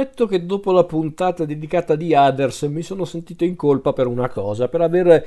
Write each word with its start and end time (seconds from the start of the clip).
Ammetto 0.00 0.26
che 0.26 0.46
dopo 0.46 0.72
la 0.72 0.84
puntata 0.84 1.44
dedicata 1.44 1.94
di 1.94 2.14
Others 2.14 2.62
mi 2.62 2.80
sono 2.80 3.04
sentito 3.04 3.44
in 3.44 3.54
colpa 3.54 3.92
per 3.92 4.06
una 4.06 4.30
cosa, 4.30 4.66
per 4.66 4.80
aver, 4.80 5.26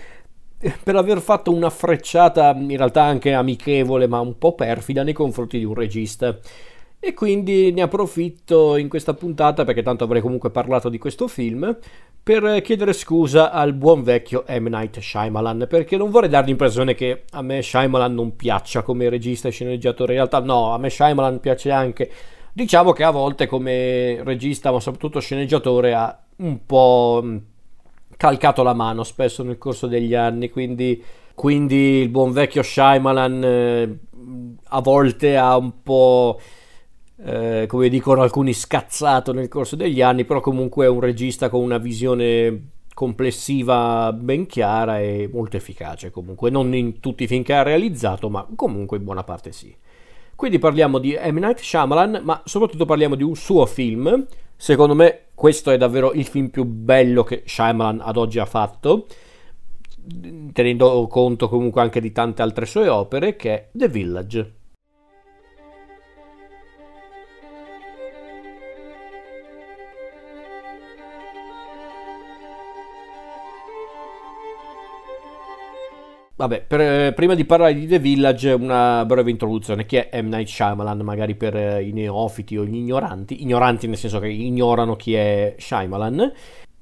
per 0.83 0.95
aver 0.95 1.21
fatto 1.21 1.53
una 1.53 1.69
frecciata 1.69 2.55
in 2.57 2.75
realtà 2.75 3.03
anche 3.03 3.33
amichevole 3.33 4.07
ma 4.07 4.19
un 4.19 4.35
po' 4.39 4.55
perfida 4.55 5.03
nei 5.03 5.13
confronti 5.13 5.59
di 5.59 5.63
un 5.63 5.75
regista. 5.75 6.39
E 6.99 7.13
quindi 7.13 7.71
ne 7.71 7.83
approfitto 7.83 8.75
in 8.77 8.89
questa 8.89 9.13
puntata, 9.13 9.63
perché 9.63 9.83
tanto 9.83 10.05
avrei 10.05 10.21
comunque 10.21 10.49
parlato 10.49 10.89
di 10.89 10.97
questo 10.97 11.27
film, 11.27 11.77
per 12.23 12.61
chiedere 12.63 12.93
scusa 12.93 13.51
al 13.51 13.73
buon 13.73 14.01
vecchio 14.01 14.43
M. 14.47 14.67
Night 14.69 14.99
Shyamalan, 14.99 15.67
perché 15.69 15.97
non 15.97 16.09
vorrei 16.09 16.29
dare 16.29 16.47
l'impressione 16.47 16.95
che 16.95 17.25
a 17.31 17.41
me 17.43 17.61
Shyamalan 17.61 18.13
non 18.13 18.35
piaccia 18.35 18.81
come 18.81 19.09
regista 19.09 19.49
e 19.49 19.51
sceneggiatore. 19.51 20.13
In 20.13 20.19
realtà 20.19 20.39
no, 20.39 20.73
a 20.73 20.77
me 20.79 20.89
Shyamalan 20.89 21.41
piace 21.41 21.69
anche 21.69 22.09
Diciamo 22.55 22.91
che 22.91 23.03
a 23.03 23.09
volte 23.09 23.47
come 23.47 24.23
regista, 24.23 24.71
ma 24.71 24.79
soprattutto 24.79 25.19
sceneggiatore, 25.19 25.95
ha 25.95 26.23
un 26.37 26.63
po' 26.67 27.19
mm, 27.23 27.37
calcato 28.15 28.61
la 28.61 28.75
mano 28.75 29.03
spesso 29.03 29.41
nel 29.41 29.57
corso 29.57 29.87
degli 29.87 30.13
anni, 30.13 30.51
quindi, 30.51 31.03
quindi 31.33 32.01
il 32.01 32.09
buon 32.09 32.31
vecchio 32.31 32.61
Shyamalan 32.61 33.43
eh, 33.43 33.99
a 34.65 34.81
volte 34.81 35.35
ha 35.35 35.57
un 35.57 35.81
po'... 35.81 36.39
Eh, 37.25 37.65
come 37.67 37.89
dicono 37.89 38.21
alcuni 38.21 38.53
scazzato 38.53 39.31
nel 39.33 39.47
corso 39.47 39.75
degli 39.75 40.01
anni, 40.01 40.25
però 40.25 40.39
comunque 40.39 40.85
è 40.85 40.89
un 40.89 40.99
regista 40.99 41.49
con 41.49 41.61
una 41.61 41.77
visione 41.77 42.71
complessiva 42.93 44.11
ben 44.13 44.45
chiara 44.45 44.99
e 44.99 45.29
molto 45.31 45.57
efficace 45.57 46.11
comunque, 46.11 46.49
non 46.49 46.73
in 46.75 46.99
tutti 46.99 47.23
i 47.23 47.27
film 47.27 47.43
che 47.43 47.53
ha 47.53 47.63
realizzato, 47.63 48.29
ma 48.29 48.45
comunque 48.55 48.97
in 48.97 49.03
buona 49.03 49.23
parte 49.23 49.51
sì. 49.51 49.73
Quindi 50.35 50.59
parliamo 50.59 50.97
di 50.97 51.17
M. 51.17 51.37
Night 51.37 51.59
Shyamalan, 51.59 52.21
ma 52.23 52.41
soprattutto 52.45 52.85
parliamo 52.85 53.15
di 53.15 53.23
un 53.23 53.35
suo 53.35 53.65
film. 53.65 54.25
Secondo 54.55 54.95
me 54.95 55.25
questo 55.33 55.71
è 55.71 55.77
davvero 55.77 56.13
il 56.13 56.25
film 56.25 56.49
più 56.49 56.63
bello 56.63 57.23
che 57.23 57.43
Shyamalan 57.45 58.01
ad 58.01 58.17
oggi 58.17 58.39
ha 58.39 58.45
fatto, 58.45 59.07
tenendo 60.51 61.07
conto 61.07 61.49
comunque 61.49 61.81
anche 61.81 62.01
di 62.01 62.11
tante 62.11 62.41
altre 62.41 62.65
sue 62.65 62.87
opere, 62.87 63.35
che 63.35 63.53
è 63.53 63.69
The 63.71 63.87
Village. 63.87 64.53
Vabbè, 76.43 76.65
per, 76.67 76.81
eh, 76.81 77.13
prima 77.13 77.35
di 77.35 77.45
parlare 77.45 77.73
di 77.73 77.87
The 77.87 77.99
Village, 77.99 78.51
una 78.51 79.05
breve 79.05 79.31
introduzione. 79.31 79.85
Chi 79.85 79.95
è 79.95 80.21
M. 80.21 80.27
Night 80.27 80.49
Shyamalan? 80.49 80.99
Magari 80.99 81.35
per 81.35 81.55
eh, 81.55 81.81
i 81.81 81.93
neofiti 81.93 82.57
o 82.57 82.65
gli 82.65 82.75
ignoranti. 82.75 83.41
Ignoranti 83.43 83.87
nel 83.87 83.95
senso 83.95 84.19
che 84.19 84.27
ignorano 84.27 84.97
chi 84.97 85.13
è 85.13 85.55
Shyamalan. 85.57 86.33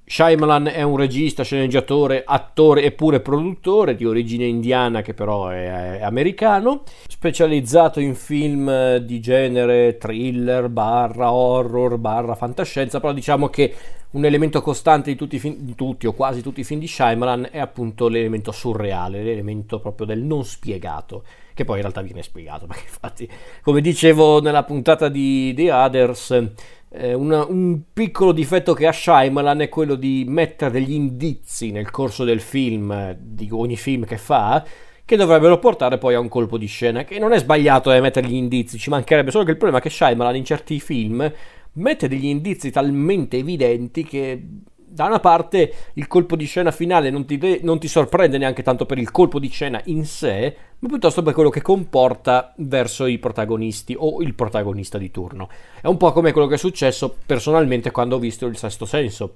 Shyamalan 0.03 0.65
è 0.73 0.81
un 0.81 0.97
regista, 0.97 1.43
sceneggiatore, 1.43 2.23
attore 2.25 2.81
e 2.81 2.91
pure 2.91 3.19
produttore 3.19 3.93
di 3.93 4.03
origine 4.03 4.45
indiana 4.45 5.03
che 5.03 5.13
però 5.13 5.49
è, 5.49 5.99
è 5.99 6.01
americano, 6.01 6.81
specializzato 7.07 7.99
in 7.99 8.15
film 8.15 8.97
di 8.97 9.19
genere 9.19 9.97
thriller, 9.97 10.69
barra 10.69 11.31
horror, 11.31 11.99
barra 11.99 12.33
fantascienza, 12.33 12.99
però 12.99 13.13
diciamo 13.13 13.47
che 13.49 13.75
un 14.11 14.25
elemento 14.25 14.61
costante 14.61 15.09
di 15.09 15.15
tutti, 15.15 15.39
di 15.59 15.75
tutti 15.75 16.07
o 16.07 16.13
quasi 16.13 16.41
tutti 16.41 16.61
i 16.61 16.63
film 16.63 16.79
di 16.79 16.87
Shyamalan 16.87 17.49
è 17.51 17.59
appunto 17.59 18.07
l'elemento 18.07 18.51
surreale, 18.51 19.23
l'elemento 19.23 19.79
proprio 19.79 20.05
del 20.05 20.19
non 20.19 20.43
spiegato, 20.43 21.23
che 21.53 21.63
poi 21.63 21.75
in 21.77 21.81
realtà 21.81 22.01
viene 22.01 22.23
spiegato, 22.23 22.65
perché 22.67 22.83
infatti, 22.83 23.29
come 23.61 23.81
dicevo 23.81 24.41
nella 24.41 24.63
puntata 24.63 25.07
di 25.07 25.53
The 25.55 25.71
Others, 25.71 26.49
eh, 26.89 27.13
una, 27.13 27.45
un 27.45 27.81
piccolo 27.93 28.33
difetto 28.33 28.73
che 28.73 28.85
ha 28.85 28.91
Shyamalan 28.91 29.61
è 29.61 29.69
quello 29.69 29.95
di 29.95 30.25
mettere 30.27 30.71
degli 30.71 30.91
indizi 30.91 31.71
nel 31.71 31.89
corso 31.89 32.25
del 32.25 32.41
film, 32.41 33.15
di 33.17 33.47
ogni 33.51 33.77
film 33.77 34.03
che 34.03 34.17
fa, 34.17 34.65
che 35.05 35.15
dovrebbero 35.15 35.57
portare 35.57 35.97
poi 35.97 36.15
a 36.15 36.19
un 36.19 36.27
colpo 36.27 36.57
di 36.57 36.67
scena, 36.67 37.05
che 37.05 37.17
non 37.17 37.31
è 37.31 37.39
sbagliato 37.39 37.91
eh, 37.93 38.01
mettere 38.01 38.27
gli 38.27 38.35
indizi, 38.35 38.77
ci 38.77 38.89
mancherebbe 38.89 39.31
solo 39.31 39.45
che 39.45 39.51
il 39.51 39.57
problema 39.57 39.79
è 39.79 39.83
che 39.85 39.89
Shyamalan 39.89 40.35
in 40.35 40.45
certi 40.45 40.81
film 40.81 41.31
mette 41.73 42.07
degli 42.07 42.25
indizi 42.25 42.71
talmente 42.71 43.37
evidenti 43.37 44.03
che 44.03 44.43
da 44.91 45.05
una 45.05 45.19
parte 45.21 45.73
il 45.93 46.07
colpo 46.07 46.35
di 46.35 46.45
scena 46.45 46.71
finale 46.71 47.09
non 47.09 47.25
ti, 47.25 47.37
de- 47.37 47.61
non 47.63 47.79
ti, 47.79 47.87
sorprende 47.87 48.37
neanche 48.37 48.61
tanto 48.61 48.85
per 48.85 48.97
il 48.97 49.09
colpo 49.09 49.39
di 49.39 49.47
scena 49.47 49.81
in 49.85 50.05
sé, 50.05 50.55
ma 50.79 50.89
piuttosto 50.89 51.23
per 51.23 51.33
quello 51.33 51.49
che 51.49 51.61
comporta 51.61 52.53
verso 52.57 53.05
i 53.05 53.17
protagonisti 53.17 53.95
o 53.97 54.21
il 54.21 54.33
protagonista 54.33 54.97
di 54.97 55.09
turno. 55.09 55.47
È 55.79 55.87
un 55.87 55.95
po' 55.95 56.11
come 56.11 56.33
quello 56.33 56.47
che 56.47 56.55
è 56.55 56.57
successo 56.57 57.15
personalmente 57.25 57.91
quando 57.91 58.17
ho 58.17 58.19
visto 58.19 58.45
Il 58.47 58.57
Sesto 58.57 58.85
Senso, 58.85 59.35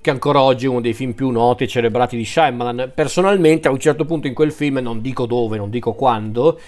che 0.00 0.10
ancora 0.10 0.42
oggi 0.42 0.66
è 0.66 0.68
uno 0.68 0.80
dei 0.80 0.94
film 0.94 1.12
più 1.12 1.30
noti 1.30 1.62
e 1.62 1.68
celebrati 1.68 2.16
di 2.16 2.24
Shyamalan. 2.24 2.90
Personalmente 2.92 3.68
a 3.68 3.70
un 3.70 3.78
certo 3.78 4.04
punto 4.04 4.26
in 4.26 4.34
quel 4.34 4.50
film, 4.50 4.78
non 4.78 5.00
dico 5.00 5.26
dove, 5.26 5.56
non 5.58 5.70
dico 5.70 5.92
quando, 5.92 6.58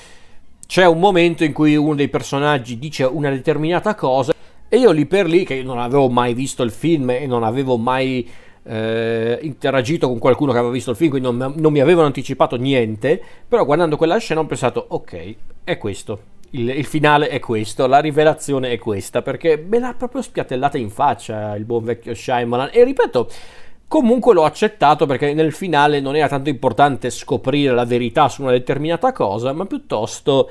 c'è 0.69 0.87
un 0.87 1.00
momento 1.00 1.42
in 1.42 1.53
cui 1.53 1.75
uno 1.75 1.97
dei 1.97 2.09
personaggi 2.09 2.78
dice 2.78 3.03
una 3.03 3.31
determinata 3.31 3.97
cosa 3.97 4.32
e 4.73 4.79
io 4.79 4.93
lì 4.93 5.05
per 5.05 5.27
lì, 5.27 5.45
che 5.45 5.65
non 5.65 5.81
avevo 5.81 6.09
mai 6.09 6.33
visto 6.33 6.63
il 6.63 6.71
film 6.71 7.11
e 7.11 7.27
non 7.27 7.43
avevo 7.43 7.77
mai 7.77 8.25
eh, 8.63 9.37
interagito 9.43 10.07
con 10.07 10.21
qualcuno 10.21 10.53
che 10.53 10.59
aveva 10.59 10.73
visto 10.73 10.93
il 10.93 10.97
film, 10.97 11.11
quindi 11.11 11.29
non, 11.29 11.55
non, 11.57 11.73
mi 11.73 11.81
avevano 11.81 12.07
anticipato 12.07 12.55
niente, 12.55 13.21
però 13.49 13.65
guardando 13.65 13.97
quella 13.97 14.17
scena 14.19 14.39
ho 14.39 14.47
pensato, 14.47 14.85
ok, 14.91 15.35
è 15.65 15.77
questo. 15.77 16.21
Il, 16.51 16.69
il, 16.69 16.85
finale 16.85 17.31
è 17.31 17.41
questo, 17.41 17.89
la 17.89 17.99
rivelazione 17.99 18.71
è 18.71 18.79
questa, 18.79 19.23
perché 19.23 19.57
me 19.57 19.81
l'ha 19.81 19.95
proprio 19.99 20.23
spiattellata 20.23 20.79
in 20.79 20.91
faccia 20.91 21.57
il 21.57 21.65
buon 21.65 21.83
vecchio 21.83 22.15
Shyamalan. 22.15 22.71
E 22.73 22.85
ripeto, 22.85 23.29
comunque 23.89 24.35
l'ho 24.35 24.45
accettato 24.45 25.05
perché 25.05 25.35
nel 25.35 25.53
finale 25.53 25.99
non 25.99 26.15
era 26.15 26.29
tanto 26.29 26.49
importante 26.49 27.11
scoprire 27.11 27.75
la 27.75 27.85
verità 27.85 28.29
su 28.29 28.43
una 28.43 28.53
determinata 28.53 29.11
cosa, 29.11 29.53
ma 29.53 29.67
piuttosto 29.67 30.49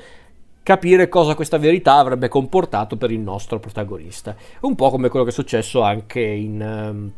capire 0.70 1.08
cosa 1.08 1.34
questa 1.34 1.58
verità 1.58 1.96
avrebbe 1.96 2.28
comportato 2.28 2.96
per 2.96 3.10
il 3.10 3.18
nostro 3.18 3.58
protagonista. 3.58 4.36
Un 4.60 4.76
po' 4.76 4.90
come 4.90 5.08
quello 5.08 5.24
che 5.24 5.32
è 5.32 5.34
successo 5.34 5.82
anche 5.82 6.20
in, 6.20 6.60
um, 6.60 7.10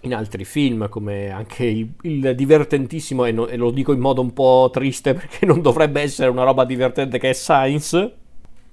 in 0.00 0.12
altri 0.12 0.44
film, 0.44 0.88
come 0.88 1.30
anche 1.30 1.66
il, 1.66 1.88
il 2.02 2.34
divertentissimo, 2.34 3.26
e, 3.26 3.30
no, 3.30 3.46
e, 3.46 3.56
lo 3.56 3.70
dico 3.70 3.92
in 3.92 4.00
modo 4.00 4.20
un 4.20 4.32
po' 4.32 4.70
triste 4.72 5.14
perché 5.14 5.46
non 5.46 5.62
dovrebbe 5.62 6.00
essere 6.00 6.30
una 6.30 6.42
roba 6.42 6.64
divertente 6.64 7.20
che 7.20 7.30
è 7.30 7.32
Science, 7.32 8.14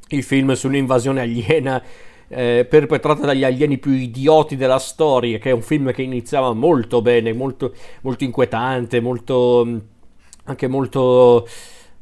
il 0.07 0.23
film 0.23 0.53
sull'invasione 0.53 1.21
aliena. 1.21 1.83
Eh, 2.29 2.65
perpetrata 2.67 3.25
dagli 3.25 3.45
alieni 3.45 3.77
più 3.77 3.91
idioti 3.91 4.55
della 4.55 4.79
storia, 4.79 5.37
che 5.37 5.51
è 5.51 5.53
un 5.53 5.61
film 5.61 5.93
che 5.93 6.01
iniziava 6.01 6.53
molto 6.53 7.03
bene, 7.03 7.31
molto, 7.33 7.71
molto 8.01 8.23
inquietante, 8.25 8.99
molto 8.99 9.81
anche 10.43 10.67
molto 10.67 11.47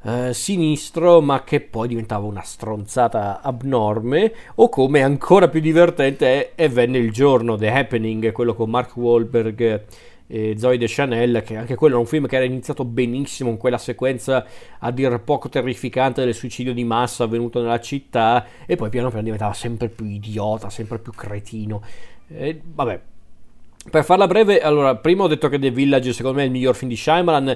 eh, 0.05 0.33
sinistro, 0.33 1.19
ma 1.19 1.43
che 1.43 1.61
poi 1.61 1.88
diventava 1.88 2.25
una 2.25 2.43
stronzata 2.43 3.41
abnorme, 3.41 4.31
o 4.55 4.69
come 4.69 5.01
ancora 5.01 5.47
più 5.47 5.59
divertente 5.59 6.27
è 6.27 6.51
E 6.55 6.69
venne 6.69 6.99
il 6.99 7.11
giorno, 7.11 7.57
The 7.57 7.71
Happening, 7.71 8.31
quello 8.31 8.53
con 8.53 8.69
Mark 8.69 8.95
Wahlberg 8.95 9.83
e 10.27 10.55
Zoe 10.57 10.77
de 10.77 10.85
Chanel, 10.88 11.43
che 11.43 11.55
anche 11.55 11.75
quello 11.75 11.97
è 11.97 11.99
un 11.99 12.05
film 12.05 12.27
che 12.27 12.35
era 12.35 12.45
iniziato 12.45 12.83
benissimo 12.83 13.49
in 13.49 13.57
quella 13.57 13.77
sequenza 13.77 14.45
a 14.79 14.91
dir 14.91 15.19
poco 15.21 15.49
terrificante 15.49 16.23
del 16.23 16.33
suicidio 16.33 16.73
di 16.73 16.83
massa 16.83 17.23
avvenuto 17.23 17.61
nella 17.61 17.79
città, 17.79 18.45
e 18.66 18.75
poi 18.75 18.89
piano 18.89 19.09
piano 19.09 19.23
diventava 19.23 19.53
sempre 19.53 19.89
più 19.89 20.05
idiota, 20.05 20.69
sempre 20.69 20.99
più 20.99 21.11
cretino. 21.11 21.81
E, 22.28 22.59
vabbè, 22.63 22.99
per 23.90 24.03
farla 24.03 24.25
breve, 24.25 24.61
allora, 24.61 24.96
prima 24.96 25.23
ho 25.23 25.28
detto 25.28 25.47
che 25.47 25.59
The 25.59 25.69
Village 25.69 26.13
secondo 26.13 26.37
me 26.37 26.43
è 26.43 26.46
il 26.47 26.51
miglior 26.51 26.75
film 26.75 26.90
di 26.90 26.97
Shyamalan 26.97 27.55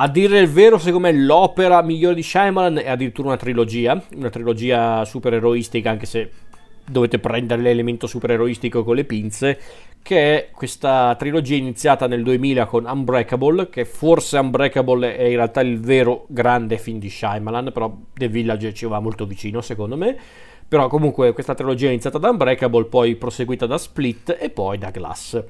a 0.00 0.08
dire 0.08 0.38
il 0.38 0.48
vero, 0.48 0.78
secondo 0.78 1.08
me 1.08 1.12
l'opera 1.12 1.82
migliore 1.82 2.14
di 2.14 2.22
Shyamalan 2.22 2.78
è 2.78 2.88
addirittura 2.88 3.28
una 3.28 3.36
trilogia, 3.36 4.00
una 4.14 4.30
trilogia 4.30 5.04
supereroistica, 5.04 5.90
anche 5.90 6.06
se 6.06 6.30
dovete 6.88 7.18
prendere 7.18 7.62
l'elemento 7.62 8.06
supereroistico 8.06 8.84
con 8.84 8.94
le 8.94 9.04
pinze, 9.04 9.58
che 10.00 10.36
è 10.36 10.50
questa 10.52 11.16
trilogia 11.18 11.56
iniziata 11.56 12.06
nel 12.06 12.22
2000 12.22 12.66
con 12.66 12.84
Unbreakable, 12.84 13.68
che 13.70 13.84
forse 13.84 14.38
Unbreakable 14.38 15.16
è 15.16 15.24
in 15.24 15.34
realtà 15.34 15.62
il 15.62 15.80
vero 15.80 16.26
grande 16.28 16.78
film 16.78 17.00
di 17.00 17.10
Shyamalan, 17.10 17.72
però 17.72 17.92
The 18.14 18.28
Village 18.28 18.72
ci 18.74 18.86
va 18.86 19.00
molto 19.00 19.26
vicino 19.26 19.60
secondo 19.60 19.96
me. 19.96 20.16
Però 20.68 20.86
comunque 20.86 21.32
questa 21.32 21.54
trilogia 21.54 21.88
è 21.88 21.90
iniziata 21.90 22.18
da 22.18 22.30
Unbreakable, 22.30 22.84
poi 22.84 23.16
proseguita 23.16 23.66
da 23.66 23.78
Split 23.78 24.36
e 24.38 24.50
poi 24.50 24.78
da 24.78 24.90
Glass 24.90 25.42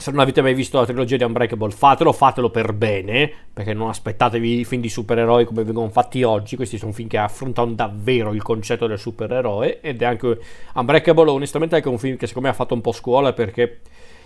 se 0.00 0.10
non 0.10 0.20
avete 0.20 0.40
mai 0.40 0.54
visto 0.54 0.78
la 0.78 0.86
trilogia 0.86 1.16
di 1.16 1.24
Unbreakable, 1.24 1.70
fatelo, 1.70 2.12
fatelo 2.12 2.48
per 2.48 2.72
bene, 2.72 3.30
perché 3.52 3.74
non 3.74 3.88
aspettatevi 3.88 4.60
i 4.60 4.64
film 4.64 4.80
di 4.80 4.88
supereroi 4.88 5.44
come 5.44 5.62
vengono 5.62 5.90
fatti 5.90 6.22
oggi, 6.22 6.56
questi 6.56 6.78
sono 6.78 6.92
film 6.92 7.08
che 7.08 7.18
affrontano 7.18 7.72
davvero 7.72 8.32
il 8.32 8.42
concetto 8.42 8.86
del 8.86 8.98
supereroe, 8.98 9.80
ed 9.80 10.00
è 10.00 10.06
anche 10.06 10.38
Unbreakable, 10.74 11.30
onestamente 11.30 11.74
è 11.74 11.78
anche 11.78 11.90
un 11.90 11.98
film 11.98 12.16
che 12.16 12.26
secondo 12.26 12.48
me 12.48 12.54
ha 12.54 12.56
fatto 12.56 12.74
un 12.74 12.80
po' 12.80 12.92
scuola, 12.92 13.34
perché 13.34 13.80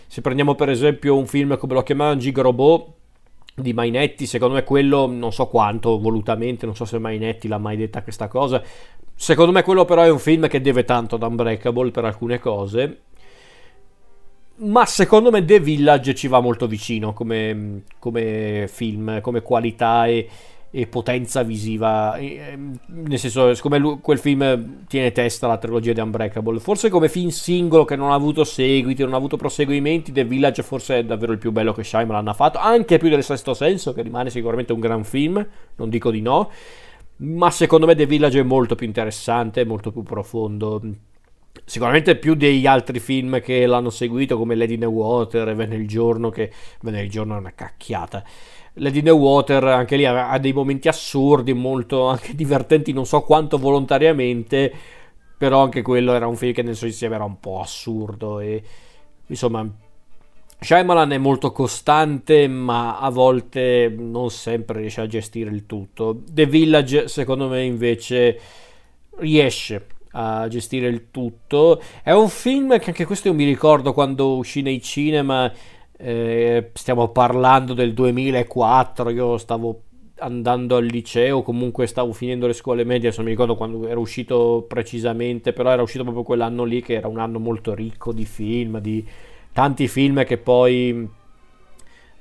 se 0.07 0.21
prendiamo 0.21 0.55
per 0.55 0.71
esempio 0.71 1.17
un 1.17 1.27
film 1.27 1.59
come 1.59 1.75
lo 1.75 1.83
chiamavano 1.83 2.19
Gigrobot, 2.19 2.93
di 3.57 3.73
Mainetti, 3.73 4.27
secondo 4.27 4.55
me 4.55 4.65
quello 4.65 5.07
non 5.07 5.33
so 5.33 5.47
quanto 5.47 5.99
volutamente, 5.99 6.67
non 6.67 6.75
so 6.75 6.85
se 6.85 6.99
Mainetti 6.99 7.49
l'ha 7.49 7.59
mai 7.59 7.77
detta 7.77 8.03
questa 8.03 8.29
cosa, 8.29 8.63
secondo 9.15 9.53
me 9.53 9.63
quello 9.63 9.85
però 9.85 10.03
è 10.03 10.11
un 10.11 10.19
film 10.19 10.49
che 10.49 10.61
deve 10.61 10.85
tanto 10.85 11.17
ad 11.17 11.23
Unbreakable 11.23 11.91
per 11.91 12.05
alcune 12.05 12.39
cose 12.39 13.03
ma 14.57 14.87
secondo 14.87 15.31
me 15.31 15.45
The 15.45 15.59
Village 15.59 16.15
ci 16.15 16.29
va 16.29 16.41
molto 16.41 16.67
vicino 16.67 17.13
come, 17.13 17.83
come 17.99 18.67
film, 18.69 19.21
come 19.21 19.43
qualità 19.43 20.07
e, 20.07 20.29
e 20.71 20.87
potenza 20.87 21.43
visiva. 21.43 22.17
E, 22.17 22.37
ehm, 22.37 22.79
nel 22.87 23.19
senso, 23.19 23.53
siccome 23.55 23.99
quel 24.01 24.19
film 24.19 24.85
tiene 24.87 25.11
testa 25.13 25.47
alla 25.47 25.59
trilogia 25.59 25.93
di 25.93 26.01
Unbreakable, 26.01 26.61
forse 26.61 26.89
come 26.89 27.09
film 27.09 27.29
singolo 27.29 27.85
che 27.85 27.97
non 27.97 28.13
ha 28.13 28.15
avuto 28.15 28.45
seguiti, 28.45 29.03
non 29.03 29.15
ha 29.15 29.17
avuto 29.17 29.37
proseguimenti, 29.37 30.13
The 30.13 30.25
Village 30.25 30.63
forse 30.63 30.99
è 30.99 31.05
davvero 31.05 31.33
il 31.33 31.39
più 31.39 31.51
bello 31.51 31.73
che 31.73 31.83
Shyamalan 31.83 32.29
ha 32.29 32.35
fatto, 32.35 32.59
anche 32.59 32.99
più 32.99 33.09
del 33.09 33.25
Sesto 33.25 33.55
Senso, 33.55 33.93
che 33.93 34.03
rimane 34.03 34.31
sicuramente 34.31 34.73
un 34.73 34.81
gran 34.81 35.05
film, 35.05 35.45
non 35.77 35.89
dico 35.89 36.11
di 36.11 36.21
no. 36.21 36.51
Ma 37.17 37.51
secondo 37.51 37.87
me 37.87 37.95
The 37.95 38.07
Village 38.07 38.41
è 38.41 38.43
molto 38.43 38.75
più 38.75 38.87
interessante, 38.87 39.65
molto 39.65 39.93
più 39.93 40.03
profondo 40.03 40.81
sicuramente 41.65 42.17
più 42.17 42.35
degli 42.35 42.67
altri 42.67 42.99
film 42.99 43.41
che 43.41 43.67
l'hanno 43.67 43.91
seguito 43.91 44.37
come 44.37 44.55
Lady 44.55 44.75
in 44.75 44.81
the 44.81 44.87
Water 44.87 45.49
e 45.49 45.55
Venne 45.55 45.77
il 45.77 45.87
giorno 45.87 46.31
che 46.31 46.51
Venne 46.81 47.03
il 47.03 47.11
giorno 47.11 47.37
è 47.37 47.39
una 47.39 47.53
cacchiata. 47.55 48.23
Lady 48.75 48.99
in 48.99 49.05
the 49.05 49.11
Water 49.11 49.65
anche 49.65 49.97
lì 49.97 50.05
ha 50.05 50.37
dei 50.39 50.53
momenti 50.53 50.89
assurdi 50.89 51.53
molto 51.53 52.07
anche 52.07 52.35
divertenti 52.37 52.93
non 52.93 53.07
so 53.07 53.21
quanto 53.23 53.57
volontariamente 53.57 54.73
però 55.37 55.63
anche 55.63 55.83
quello 55.83 56.13
era 56.13 56.27
un 56.27 56.37
film 56.37 56.53
che 56.53 56.63
nel 56.63 56.75
suo 56.75 56.89
insieme 56.89 57.15
era 57.15 57.25
un 57.25 57.39
po' 57.39 57.61
assurdo 57.61 58.41
e 58.41 58.63
insomma 59.27 59.69
Shyamalan 60.59 61.13
è 61.13 61.19
molto 61.19 61.53
costante 61.53 62.49
ma 62.49 62.99
a 62.99 63.11
volte 63.11 63.93
non 63.97 64.31
sempre 64.31 64.81
riesce 64.81 65.03
a 65.03 65.07
gestire 65.07 65.51
il 65.51 65.67
tutto. 65.67 66.23
The 66.27 66.47
Village 66.47 67.09
secondo 67.09 67.49
me 67.49 67.63
invece 67.65 68.41
riesce 69.19 69.87
a 70.17 70.49
gestire 70.49 70.89
il 70.89 71.11
tutto. 71.11 71.81
È 72.03 72.13
un 72.13 72.29
film 72.29 72.79
che 72.79 72.91
anche 72.91 73.05
questo 73.05 73.29
io 73.29 73.35
mi 73.35 73.45
ricordo 73.45 73.93
quando 73.93 74.37
uscì 74.37 74.63
nei 74.63 74.81
cinema, 74.83 75.51
eh, 75.97 76.71
stiamo 76.75 77.09
parlando 77.09 77.75
del 77.75 77.95
2004, 77.95 79.11
io 79.11 79.39
stavo 79.39 79.83
andando 80.19 80.77
al 80.77 80.85
liceo, 80.85 81.43
comunque 81.43 81.87
stavo 81.87 82.13
finendo 82.13 82.47
le 82.47 82.53
scuole 82.53 82.85
medie, 82.85 83.09
adesso 83.09 83.23
mi 83.23 83.31
ricordo 83.31 83.57
quando 83.57 83.87
era 83.87 83.99
uscito 83.99 84.65
precisamente, 84.69 85.53
però 85.53 85.71
era 85.71 85.83
uscito 85.83 86.05
proprio 86.05 86.25
quell'anno 86.25 86.65
lì 86.65 86.83
che 86.83 86.95
era 86.95 87.09
un 87.09 87.19
anno 87.19 87.39
molto 87.39 87.75
ricco 87.75 88.13
di 88.13 88.25
film, 88.25 88.79
di 88.79 89.05
tanti 89.53 89.89
film 89.89 90.25
che 90.25 90.39
poi 90.39 91.09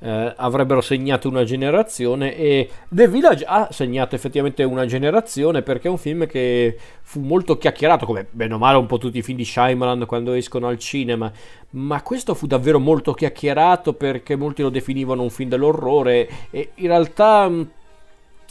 eh, 0.04 0.34
avrebbero 0.36 0.82
segnato 0.82 1.30
una 1.30 1.46
generazione 1.46 2.36
e 2.36 2.70
The 2.90 3.08
Village 3.08 3.46
ha 3.48 3.70
segnato 3.72 4.16
effettivamente 4.16 4.62
una 4.64 4.86
generazione 4.86 5.62
perché 5.62 5.88
è 5.88 5.92
un 5.92 5.98
film 5.98 6.28
che 6.28 6.78
fu 7.02 7.22
molto 7.22 7.58
chiacchierato 7.58 8.06
come 8.06 8.28
bene 8.30 8.54
o 8.54 8.58
male 8.58 8.78
un 8.78 8.86
po' 8.86 8.98
tutti 8.98 9.20
i 9.20 9.22
film 9.22 9.38
di 9.38 9.46
Shyamalan 9.46 10.06
quando 10.06 10.34
escono 10.34 10.68
al 10.68 10.78
cinema 10.78 11.32
ma 11.72 12.02
questo 12.02 12.34
fu 12.34 12.48
davvero 12.48 12.80
molto 12.80 13.14
chiacchierato 13.14 13.94
perché 13.94 14.36
molti 14.36 14.62
lo 14.62 14.70
definivano 14.70 15.22
un 15.22 15.30
film 15.30 15.48
dell'orrore 15.48 16.28
e 16.50 16.72
in 16.76 16.88
realtà 16.88 17.48
mm, 17.48 17.62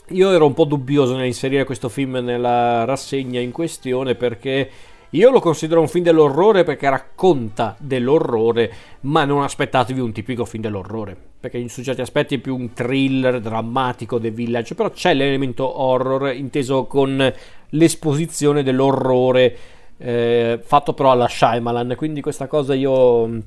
io 0.08 0.30
ero 0.32 0.46
un 0.46 0.54
po' 0.54 0.64
dubbioso 0.64 1.16
nell'inserire 1.16 1.64
questo 1.64 1.90
film 1.90 2.16
nella 2.16 2.86
rassegna 2.86 3.40
in 3.40 3.52
questione 3.52 4.14
perché 4.14 4.70
io 5.10 5.30
lo 5.30 5.40
considero 5.40 5.82
un 5.82 5.88
film 5.88 6.04
dell'orrore 6.04 6.64
perché 6.64 6.88
racconta 6.88 7.76
dell'orrore, 7.78 8.72
ma 9.00 9.26
non 9.26 9.42
aspettatevi 9.42 10.00
un 10.00 10.10
tipico 10.10 10.46
film 10.46 10.62
dell'orrore, 10.62 11.31
perché 11.42 11.66
su 11.66 11.82
certi 11.82 12.02
aspetti 12.02 12.36
è 12.36 12.38
più 12.38 12.54
un 12.54 12.72
thriller 12.72 13.40
drammatico 13.40 14.20
The 14.20 14.30
Village, 14.30 14.76
però 14.76 14.90
c'è 14.90 15.12
l'elemento 15.12 15.80
horror 15.80 16.32
inteso 16.32 16.84
con 16.84 17.34
l'esposizione 17.70 18.62
dell'orrore 18.62 19.56
eh, 19.96 20.60
fatto 20.62 20.94
però 20.94 21.10
alla 21.10 21.26
Shyamalan, 21.26 21.94
quindi 21.96 22.20
questa 22.20 22.46
cosa 22.46 22.74
io 22.74 23.26
mm, 23.26 23.38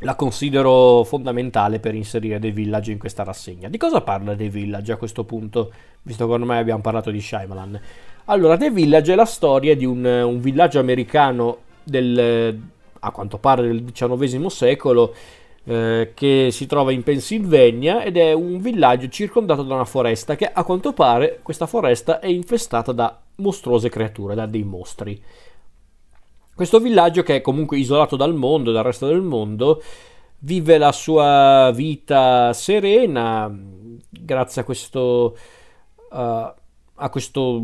la 0.00 0.16
considero 0.16 1.04
fondamentale 1.04 1.78
per 1.78 1.94
inserire 1.94 2.40
The 2.40 2.50
Village 2.50 2.90
in 2.90 2.98
questa 2.98 3.22
rassegna. 3.22 3.68
Di 3.68 3.78
cosa 3.78 4.00
parla 4.00 4.34
The 4.34 4.48
Village 4.48 4.90
a 4.90 4.96
questo 4.96 5.22
punto, 5.22 5.72
visto 6.02 6.26
che 6.26 6.32
ormai 6.32 6.58
abbiamo 6.58 6.80
parlato 6.80 7.12
di 7.12 7.20
Shyamalan? 7.20 7.80
Allora, 8.24 8.56
The 8.56 8.72
Village 8.72 9.12
è 9.12 9.14
la 9.14 9.26
storia 9.26 9.76
di 9.76 9.84
un, 9.84 10.04
un 10.04 10.40
villaggio 10.40 10.80
americano 10.80 11.58
del, 11.84 12.60
a 12.98 13.10
quanto 13.12 13.38
pare 13.38 13.62
del 13.62 13.84
XIX 13.92 14.46
secolo 14.46 15.14
eh, 15.64 16.12
che 16.14 16.48
si 16.50 16.66
trova 16.66 16.92
in 16.92 17.02
Pennsylvania 17.02 18.02
ed 18.02 18.16
è 18.16 18.32
un 18.32 18.60
villaggio 18.60 19.08
circondato 19.08 19.62
da 19.62 19.74
una 19.74 19.84
foresta 19.84 20.34
che 20.34 20.50
a 20.50 20.64
quanto 20.64 20.92
pare 20.92 21.38
questa 21.42 21.66
foresta 21.66 22.18
è 22.18 22.26
infestata 22.26 22.92
da 22.92 23.20
mostruose 23.36 23.88
creature, 23.88 24.34
da 24.34 24.46
dei 24.46 24.64
mostri. 24.64 25.22
Questo 26.54 26.80
villaggio 26.80 27.22
che 27.22 27.36
è 27.36 27.40
comunque 27.40 27.78
isolato 27.78 28.16
dal 28.16 28.34
mondo, 28.34 28.72
dal 28.72 28.84
resto 28.84 29.06
del 29.06 29.22
mondo, 29.22 29.82
vive 30.40 30.78
la 30.78 30.92
sua 30.92 31.70
vita 31.74 32.52
serena 32.52 33.50
grazie 34.10 34.62
a 34.62 34.64
questo... 34.64 35.36
Uh, 36.10 36.60
a 36.94 37.08
questo, 37.10 37.60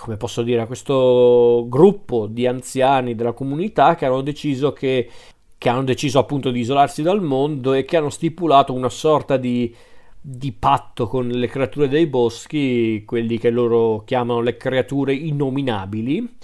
come 0.00 0.16
posso 0.16 0.42
dire, 0.42 0.60
a 0.60 0.66
questo 0.66 1.66
gruppo 1.68 2.26
di 2.28 2.46
anziani 2.46 3.16
della 3.16 3.32
comunità 3.32 3.96
che 3.96 4.04
hanno 4.04 4.20
deciso 4.20 4.72
che, 4.72 5.10
che 5.58 5.68
hanno 5.68 5.84
deciso 5.84 6.18
appunto 6.18 6.50
di 6.50 6.60
isolarsi 6.60 7.02
dal 7.02 7.22
mondo 7.22 7.72
e 7.72 7.84
che 7.84 7.96
hanno 7.96 8.10
stipulato 8.10 8.72
una 8.72 8.88
sorta 8.88 9.36
di, 9.36 9.74
di 10.20 10.52
patto 10.52 11.06
con 11.06 11.28
le 11.28 11.46
creature 11.46 11.88
dei 11.88 12.06
boschi, 12.06 13.04
quelli 13.04 13.38
che 13.38 13.50
loro 13.50 14.02
chiamano 14.04 14.40
le 14.40 14.56
creature 14.56 15.14
innominabili. 15.14 16.34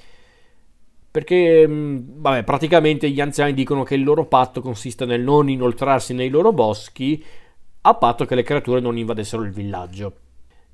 Perché, 1.11 1.67
vabbè, 1.69 2.43
praticamente 2.43 3.11
gli 3.11 3.20
anziani 3.20 3.53
dicono 3.53 3.82
che 3.82 3.97
il 3.97 4.03
loro 4.03 4.25
patto 4.25 4.62
consiste 4.62 5.05
nel 5.05 5.20
non 5.20 5.50
inoltrarsi 5.50 6.15
nei 6.15 6.31
loro 6.31 6.53
boschi 6.53 7.23
a 7.82 7.94
patto 7.94 8.25
che 8.25 8.35
le 8.35 8.43
creature 8.43 8.81
non 8.81 8.97
invadessero 8.97 9.43
il 9.43 9.50
villaggio. 9.50 10.17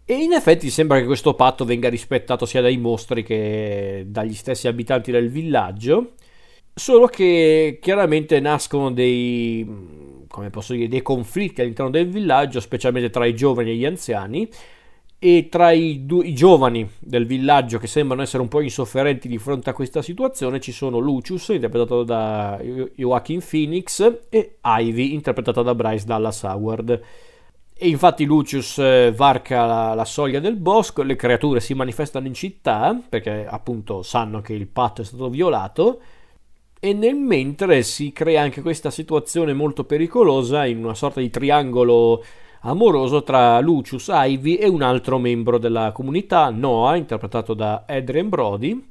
E 0.04 0.14
in 0.14 0.32
effetti 0.32 0.70
sembra 0.70 0.98
che 0.98 1.06
questo 1.06 1.34
patto 1.34 1.64
venga 1.64 1.88
rispettato 1.88 2.46
sia 2.46 2.60
dai 2.60 2.78
mostri 2.78 3.22
che 3.22 4.04
dagli 4.06 4.32
stessi 4.32 4.68
abitanti 4.68 5.10
del 5.10 5.28
villaggio, 5.28 6.12
solo 6.78 7.06
che 7.06 7.78
chiaramente 7.82 8.40
nascono 8.40 8.90
dei, 8.90 9.66
come 10.28 10.50
posso 10.50 10.72
dire, 10.72 10.88
dei 10.88 11.02
conflitti 11.02 11.60
all'interno 11.60 11.90
del 11.90 12.08
villaggio, 12.08 12.60
specialmente 12.60 13.10
tra 13.10 13.26
i 13.26 13.34
giovani 13.34 13.70
e 13.70 13.74
gli 13.74 13.84
anziani, 13.84 14.48
e 15.20 15.48
tra 15.50 15.72
i, 15.72 16.06
du- 16.06 16.22
i, 16.22 16.32
giovani 16.32 16.88
del 17.00 17.26
villaggio 17.26 17.78
che 17.78 17.88
sembrano 17.88 18.22
essere 18.22 18.40
un 18.40 18.48
po' 18.48 18.60
insofferenti 18.60 19.26
di 19.26 19.36
fronte 19.38 19.68
a 19.68 19.72
questa 19.72 20.00
situazione 20.00 20.60
ci 20.60 20.70
sono 20.70 20.98
Lucius, 20.98 21.48
interpretato 21.48 22.04
da 22.04 22.60
Joaquin 22.94 23.42
Phoenix, 23.46 24.18
e 24.28 24.58
Ivy, 24.62 25.14
interpretata 25.14 25.62
da 25.62 25.74
Bryce 25.74 26.06
Dallas 26.06 26.42
Howard. 26.44 27.00
E 27.80 27.88
infatti 27.88 28.24
Lucius 28.24 28.78
eh, 28.78 29.12
varca 29.14 29.64
la, 29.64 29.94
la, 29.94 30.04
soglia 30.04 30.40
del 30.40 30.56
bosco, 30.56 31.02
le 31.02 31.14
creature 31.14 31.60
si 31.60 31.74
manifestano 31.74 32.26
in 32.26 32.34
città 32.34 33.00
perché 33.08 33.46
appunto 33.48 34.02
sanno 34.02 34.40
che 34.40 34.52
il 34.52 34.66
patto 34.66 35.02
è 35.02 35.04
stato 35.04 35.28
violato 35.28 36.00
e 36.80 36.92
nel 36.92 37.16
mentre 37.16 37.82
si 37.82 38.12
crea 38.12 38.42
anche 38.42 38.62
questa 38.62 38.90
situazione 38.90 39.52
molto 39.52 39.84
pericolosa 39.84 40.64
in 40.64 40.84
una 40.84 40.94
sorta 40.94 41.20
di 41.20 41.30
triangolo 41.30 42.24
amoroso 42.60 43.22
tra 43.22 43.60
Lucius, 43.60 44.08
Ivy 44.10 44.54
e 44.54 44.68
un 44.68 44.82
altro 44.82 45.18
membro 45.18 45.58
della 45.58 45.92
comunità, 45.92 46.50
Noah, 46.50 46.96
interpretato 46.96 47.54
da 47.54 47.84
Adrian 47.86 48.28
Brody. 48.28 48.86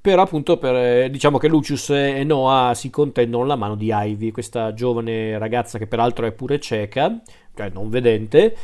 Per 0.00 0.18
appunto, 0.18 0.58
per, 0.58 0.74
eh, 0.74 1.10
diciamo 1.10 1.38
che 1.38 1.46
Lucius 1.46 1.90
e 1.90 2.24
Noah 2.24 2.74
si 2.74 2.90
contendono 2.90 3.44
la 3.44 3.54
mano 3.54 3.76
di 3.76 3.90
Ivy, 3.92 4.32
questa 4.32 4.74
giovane 4.74 5.38
ragazza 5.38 5.78
che 5.78 5.86
peraltro 5.86 6.26
è 6.26 6.32
pure 6.32 6.58
cieca 6.58 7.22
cioè 7.54 7.70
non 7.70 7.88
vedente, 7.88 8.56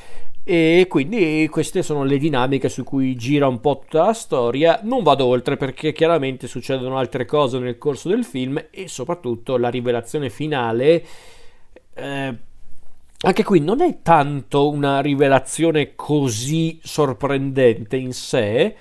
e 0.51 0.87
quindi 0.89 1.47
queste 1.51 1.83
sono 1.83 2.05
le 2.05 2.17
dinamiche 2.17 2.71
su 2.71 2.83
cui 2.83 3.15
gira 3.17 3.47
un 3.47 3.61
po' 3.61 3.81
tutta 3.81 4.07
la 4.07 4.15
storia. 4.15 4.81
Non 4.83 5.03
vado 5.03 5.27
oltre 5.27 5.59
perché 5.59 5.93
chiaramente 5.93 6.47
succedono 6.47 6.97
altre 6.97 7.27
cose 7.27 7.59
nel 7.59 7.77
corso 7.77 8.09
del 8.09 8.25
film 8.25 8.59
e 8.71 8.89
soprattutto 8.89 9.59
la 9.59 9.69
rivelazione 9.69 10.31
finale. 10.31 11.05
Eh, 11.93 12.37
anche 13.21 13.45
qui 13.45 13.61
non 13.61 13.83
è 13.83 13.99
tanto 14.01 14.71
una 14.71 15.03
rivelazione 15.03 15.95
così 15.95 16.81
sorprendente 16.83 17.99
in 17.99 18.15
sé. 18.15 18.75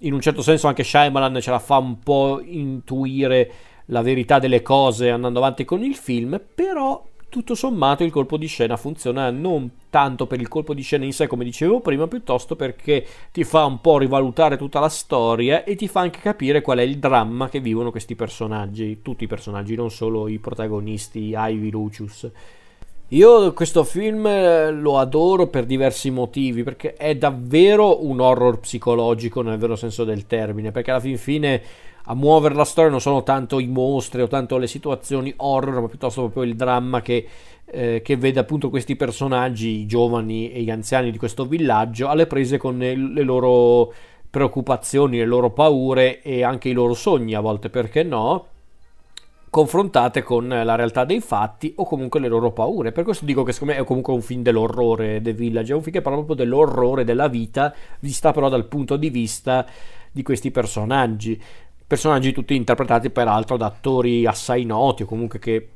In 0.00 0.12
un 0.12 0.20
certo 0.20 0.42
senso 0.42 0.66
anche 0.66 0.84
Shyamalan 0.84 1.40
ce 1.40 1.50
la 1.50 1.58
fa 1.58 1.78
un 1.78 2.00
po' 2.00 2.42
intuire 2.44 3.50
la 3.86 4.02
verità 4.02 4.38
delle 4.38 4.60
cose 4.60 5.08
andando 5.08 5.38
avanti 5.38 5.64
con 5.64 5.82
il 5.82 5.94
film, 5.94 6.38
però 6.54 7.02
tutto 7.34 7.56
sommato 7.56 8.04
il 8.04 8.12
colpo 8.12 8.36
di 8.36 8.46
scena 8.46 8.76
funziona 8.76 9.28
non 9.32 9.68
tanto 9.90 10.28
per 10.28 10.38
il 10.38 10.46
colpo 10.46 10.72
di 10.72 10.82
scena 10.82 11.04
in 11.04 11.12
sé 11.12 11.26
come 11.26 11.42
dicevo 11.42 11.80
prima 11.80 12.06
piuttosto 12.06 12.54
perché 12.54 13.04
ti 13.32 13.42
fa 13.42 13.64
un 13.64 13.80
po' 13.80 13.98
rivalutare 13.98 14.56
tutta 14.56 14.78
la 14.78 14.88
storia 14.88 15.64
e 15.64 15.74
ti 15.74 15.88
fa 15.88 15.98
anche 15.98 16.20
capire 16.20 16.60
qual 16.60 16.78
è 16.78 16.82
il 16.82 16.98
dramma 16.98 17.48
che 17.48 17.58
vivono 17.58 17.90
questi 17.90 18.14
personaggi 18.14 19.02
tutti 19.02 19.24
i 19.24 19.26
personaggi 19.26 19.74
non 19.74 19.90
solo 19.90 20.28
i 20.28 20.38
protagonisti 20.38 21.32
Ivy 21.34 21.70
Lucius. 21.70 22.30
Io 23.08 23.52
questo 23.52 23.82
film 23.82 24.26
eh, 24.26 24.70
lo 24.70 24.98
adoro 24.98 25.48
per 25.48 25.66
diversi 25.66 26.10
motivi, 26.10 26.62
perché 26.62 26.94
è 26.94 27.14
davvero 27.14 28.04
un 28.04 28.18
horror 28.20 28.60
psicologico 28.60 29.42
nel 29.42 29.58
vero 29.58 29.76
senso 29.76 30.04
del 30.04 30.26
termine, 30.26 30.72
perché 30.72 30.90
alla 30.90 31.00
fin 31.00 31.18
fine 31.18 31.62
a 32.06 32.14
muovere 32.14 32.54
la 32.54 32.64
storia 32.64 32.90
non 32.90 33.00
sono 33.00 33.22
tanto 33.22 33.58
i 33.58 33.66
mostri 33.66 34.20
o 34.20 34.26
tanto 34.26 34.58
le 34.58 34.66
situazioni 34.66 35.32
horror, 35.36 35.80
ma 35.80 35.88
piuttosto 35.88 36.22
proprio 36.22 36.42
il 36.42 36.54
dramma 36.54 37.00
che, 37.00 37.26
eh, 37.64 38.02
che 38.02 38.16
vede 38.16 38.40
appunto 38.40 38.68
questi 38.68 38.94
personaggi, 38.94 39.80
i 39.80 39.86
giovani 39.86 40.52
e 40.52 40.62
gli 40.62 40.70
anziani 40.70 41.10
di 41.10 41.18
questo 41.18 41.46
villaggio, 41.46 42.08
alle 42.08 42.26
prese 42.26 42.58
con 42.58 42.76
le, 42.78 42.94
loro 43.22 43.92
preoccupazioni, 44.28 45.16
le 45.16 45.24
loro 45.24 45.50
paure 45.50 46.20
e 46.20 46.42
anche 46.42 46.68
i 46.68 46.72
loro 46.72 46.92
sogni 46.92 47.34
a 47.34 47.40
volte, 47.40 47.70
perché 47.70 48.02
no? 48.02 48.48
confrontate 49.54 50.24
con 50.24 50.48
la 50.48 50.74
realtà 50.74 51.04
dei 51.04 51.20
fatti 51.20 51.72
o 51.76 51.84
comunque 51.84 52.18
le 52.18 52.26
loro 52.26 52.50
paure. 52.50 52.90
Per 52.90 53.04
questo 53.04 53.24
dico 53.24 53.44
che 53.44 53.52
secondo 53.52 53.74
me 53.74 53.80
è 53.80 53.84
comunque 53.84 54.12
un 54.12 54.20
film 54.20 54.42
dell'orrore 54.42 55.22
The 55.22 55.32
Village, 55.32 55.72
è 55.72 55.76
un 55.76 55.80
film 55.80 55.94
che 55.94 56.02
parla 56.02 56.18
proprio 56.18 56.44
dell'orrore 56.44 57.04
della 57.04 57.28
vita, 57.28 57.72
vista 58.00 58.32
però 58.32 58.48
dal 58.48 58.66
punto 58.66 58.96
di 58.96 59.10
vista 59.10 59.64
di 60.10 60.22
questi 60.22 60.50
personaggi. 60.50 61.40
Personaggi 61.94 62.32
tutti 62.32 62.56
interpretati 62.56 63.08
peraltro 63.08 63.56
da 63.56 63.66
attori 63.66 64.26
assai 64.26 64.64
noti 64.64 65.04
o 65.04 65.06
comunque 65.06 65.38
che 65.38 65.68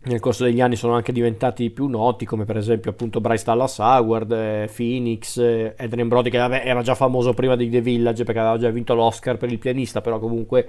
nel 0.00 0.18
corso 0.18 0.42
degli 0.42 0.60
anni 0.60 0.74
sono 0.74 0.94
anche 0.94 1.12
diventati 1.12 1.70
più 1.70 1.86
noti, 1.86 2.24
come 2.24 2.44
per 2.44 2.56
esempio 2.56 2.90
appunto 2.90 3.20
Bryce 3.20 3.44
Dallas 3.44 3.78
Howard, 3.78 4.32
eh, 4.32 4.68
Phoenix, 4.74 5.36
eh, 5.38 5.72
Adrian 5.78 6.08
Brody 6.08 6.30
che 6.30 6.38
vabbè, 6.38 6.62
era 6.64 6.82
già 6.82 6.96
famoso 6.96 7.32
prima 7.32 7.54
di 7.54 7.70
The 7.70 7.80
Village 7.80 8.24
perché 8.24 8.40
aveva 8.40 8.58
già 8.58 8.70
vinto 8.70 8.94
l'Oscar 8.94 9.36
per 9.36 9.52
il 9.52 9.60
pianista, 9.60 10.00
però 10.00 10.18
comunque 10.18 10.68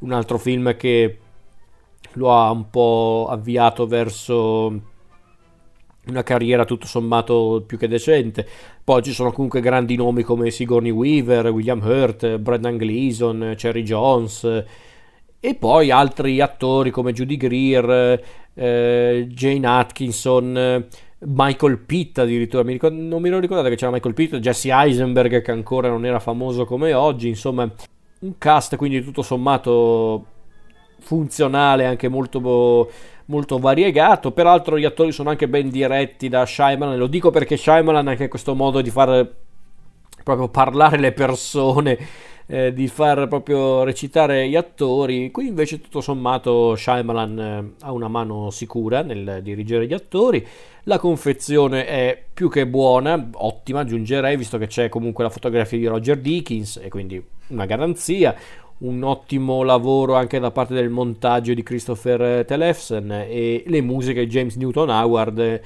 un 0.00 0.10
altro 0.10 0.38
film 0.38 0.74
che 0.76 1.18
lo 2.14 2.32
ha 2.32 2.50
un 2.50 2.68
po' 2.70 3.28
avviato 3.30 3.86
verso 3.86 4.72
una 6.08 6.22
carriera 6.22 6.64
tutto 6.64 6.86
sommato 6.86 7.62
più 7.66 7.78
che 7.78 7.88
decente. 7.88 8.46
Poi 8.82 9.02
ci 9.02 9.12
sono 9.12 9.32
comunque 9.32 9.60
grandi 9.60 9.96
nomi 9.96 10.22
come 10.22 10.50
Sigourney 10.50 10.90
Weaver, 10.90 11.48
William 11.48 11.80
Hurt, 11.80 12.38
Brendan 12.38 12.76
Gleeson, 12.76 13.54
Cherry 13.56 13.82
Jones 13.82 14.64
e 15.40 15.54
poi 15.56 15.90
altri 15.90 16.40
attori 16.40 16.90
come 16.90 17.12
Judy 17.12 17.36
Greer, 17.36 18.18
eh, 18.54 19.26
Jane 19.28 19.66
Atkinson, 19.66 20.86
Michael 21.18 21.78
Pitt 21.80 22.18
addirittura, 22.18 22.62
mi 22.62 22.72
ricordo, 22.72 22.98
non 22.98 23.20
mi 23.20 23.28
ero 23.28 23.38
ricordato 23.38 23.68
che 23.68 23.76
c'era 23.76 23.90
Michael 23.90 24.14
Pitt, 24.14 24.36
Jesse 24.36 24.70
Eisenberg 24.72 25.42
che 25.42 25.50
ancora 25.50 25.88
non 25.88 26.06
era 26.06 26.18
famoso 26.18 26.64
come 26.64 26.94
oggi, 26.94 27.28
insomma 27.28 27.70
un 28.20 28.38
cast 28.38 28.76
quindi 28.76 29.02
tutto 29.02 29.20
sommato 29.20 30.24
funzionale, 31.00 31.84
anche 31.84 32.08
molto, 32.08 32.90
molto 33.26 33.58
variegato. 33.58 34.32
Peraltro 34.32 34.78
gli 34.78 34.84
attori 34.84 35.12
sono 35.12 35.30
anche 35.30 35.48
ben 35.48 35.70
diretti 35.70 36.28
da 36.28 36.44
Shyamalan, 36.44 36.98
lo 36.98 37.06
dico 37.06 37.30
perché 37.30 37.56
Shyamalan 37.56 38.08
ha 38.08 38.10
anche 38.10 38.28
questo 38.28 38.54
modo 38.54 38.80
di 38.80 38.90
far 38.90 39.28
proprio 40.22 40.48
parlare 40.48 40.98
le 40.98 41.12
persone, 41.12 41.98
eh, 42.46 42.72
di 42.72 42.88
far 42.88 43.28
proprio 43.28 43.84
recitare 43.84 44.48
gli 44.48 44.56
attori. 44.56 45.30
Qui 45.30 45.46
invece 45.46 45.80
tutto 45.80 46.00
sommato 46.00 46.74
Shyamalan 46.76 47.38
eh, 47.38 47.84
ha 47.84 47.92
una 47.92 48.08
mano 48.08 48.50
sicura 48.50 49.02
nel 49.02 49.40
dirigere 49.42 49.86
gli 49.86 49.94
attori. 49.94 50.46
La 50.84 50.98
confezione 50.98 51.86
è 51.86 52.22
più 52.34 52.50
che 52.50 52.66
buona, 52.66 53.30
ottima 53.32 53.80
aggiungerei, 53.80 54.36
visto 54.36 54.58
che 54.58 54.66
c'è 54.66 54.90
comunque 54.90 55.24
la 55.24 55.30
fotografia 55.30 55.78
di 55.78 55.86
Roger 55.86 56.18
Dickens 56.18 56.78
e 56.82 56.88
quindi 56.90 57.22
una 57.48 57.64
garanzia 57.64 58.34
un 58.78 59.02
ottimo 59.02 59.62
lavoro 59.62 60.14
anche 60.14 60.38
da 60.38 60.50
parte 60.50 60.74
del 60.74 60.90
montaggio 60.90 61.54
di 61.54 61.62
Christopher 61.62 62.44
Telefsen 62.44 63.10
e 63.10 63.62
le 63.66 63.80
musiche 63.80 64.24
di 64.24 64.30
James 64.30 64.56
Newton 64.56 64.90
Howard 64.90 65.60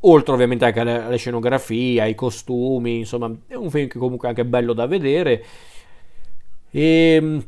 oltre 0.00 0.34
ovviamente 0.34 0.64
anche 0.64 0.80
alle 0.80 1.16
scenografie, 1.16 2.00
ai 2.00 2.14
costumi, 2.14 2.98
insomma 2.98 3.30
è 3.46 3.54
un 3.54 3.70
film 3.70 3.88
che 3.88 3.98
comunque 3.98 4.28
è 4.28 4.30
anche 4.30 4.44
bello 4.44 4.72
da 4.72 4.86
vedere 4.86 5.44
e 6.70 7.14
ehm, 7.14 7.44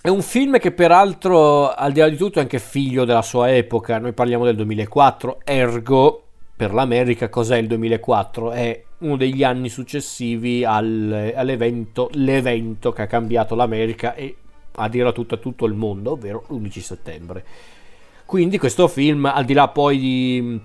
è 0.00 0.08
un 0.08 0.22
film 0.22 0.58
che 0.58 0.70
peraltro 0.70 1.72
al 1.72 1.92
di 1.92 2.00
là 2.00 2.08
di 2.08 2.16
tutto 2.16 2.38
è 2.38 2.42
anche 2.42 2.58
figlio 2.58 3.04
della 3.06 3.22
sua 3.22 3.54
epoca, 3.54 3.98
noi 3.98 4.12
parliamo 4.12 4.44
del 4.44 4.54
2004, 4.56 5.40
ergo 5.44 6.24
per 6.54 6.74
l'America 6.74 7.30
cos'è 7.30 7.56
il 7.56 7.66
2004? 7.66 8.50
È 8.50 8.84
uno 9.04 9.16
degli 9.16 9.44
anni 9.44 9.68
successivi 9.68 10.64
al, 10.64 11.32
all'evento, 11.36 12.08
l'evento 12.14 12.90
che 12.92 13.02
ha 13.02 13.06
cambiato 13.06 13.54
l'America 13.54 14.14
e 14.14 14.36
a 14.76 14.88
dire 14.88 15.08
a 15.08 15.12
tutto, 15.12 15.34
a 15.34 15.38
tutto 15.38 15.66
il 15.66 15.74
mondo, 15.74 16.12
ovvero 16.12 16.44
l'11 16.48 16.80
settembre. 16.80 17.44
Quindi 18.24 18.58
questo 18.58 18.88
film, 18.88 19.26
al 19.26 19.44
di 19.44 19.52
là 19.52 19.68
poi 19.68 19.98
di, 19.98 20.60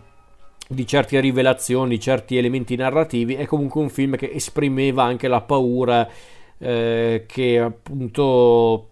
di 0.68 0.88
certe 0.88 1.20
rivelazioni, 1.20 2.00
certi 2.00 2.38
elementi 2.38 2.76
narrativi, 2.76 3.36
è 3.36 3.46
comunque 3.46 3.82
un 3.82 3.90
film 3.90 4.16
che 4.16 4.32
esprimeva 4.34 5.04
anche 5.04 5.28
la 5.28 5.42
paura 5.42 6.10
eh, 6.58 7.26
che 7.28 7.60
appunto 7.60 8.88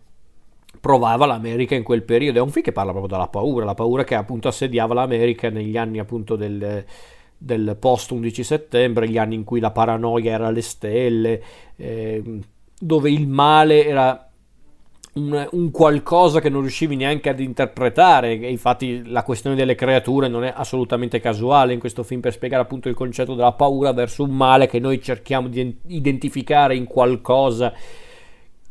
provava 0.80 1.25
l'America 1.25 1.74
in 1.74 1.84
quel 1.84 2.04
periodo. 2.04 2.39
È 2.39 2.42
un 2.42 2.51
film 2.51 2.66
che 2.66 2.74
parla 2.74 2.92
proprio 2.92 3.16
della 3.16 3.30
paura, 3.30 3.66
la 3.66 3.74
paura 3.74 4.04
che 4.04 4.16
appunto 4.16 4.50
assediava 4.50 4.94
l'America 4.94 5.50
negli 5.50 5.77
anni 5.77 6.00
appunto 6.00 6.36
del 6.36 6.86
del 7.38 7.77
post 7.79 8.12
11 8.12 8.44
settembre, 8.44 9.08
gli 9.08 9.17
anni 9.17 9.36
in 9.36 9.44
cui 9.44 9.60
la 9.60 9.72
paranoia 9.72 10.32
era 10.32 10.48
alle 10.48 10.62
stelle, 10.62 11.41
eh, 11.75 12.39
dove 12.79 13.12
il 13.12 13.27
male 13.27 13.86
era 13.86 14.27
un, 15.13 15.48
un, 15.51 15.72
qualcosa 15.72 16.39
che 16.39 16.50
non 16.50 16.62
riuscivi 16.62 16.96
neanche 16.96 17.29
ad 17.29 17.39
interpretare. 17.39 18.34
Infatti, 18.34 19.03
la 19.06 19.24
questione 19.24 19.56
delle 19.56 19.75
creature 19.75 20.27
non 20.27 20.44
è 20.44 20.53
assolutamente 20.56 21.20
casuale 21.20 21.74
in 21.74 21.79
questo 21.79 22.03
film 22.03 22.22
per 22.22 22.34
spiegare 22.34 22.63
appunto 22.63 22.89
il 22.89 22.96
concetto 22.96 23.36
della 23.36 23.53
paura 23.53 23.91
verso 23.94 24.24
un 24.24 24.32
male 24.32 24.67
che 24.67 24.79
noi 24.79 25.01
cerchiamo 25.01 25.48
di 25.48 25.77
identificare 25.88 26.75
in 26.75 26.86
qualcosa 26.86 27.74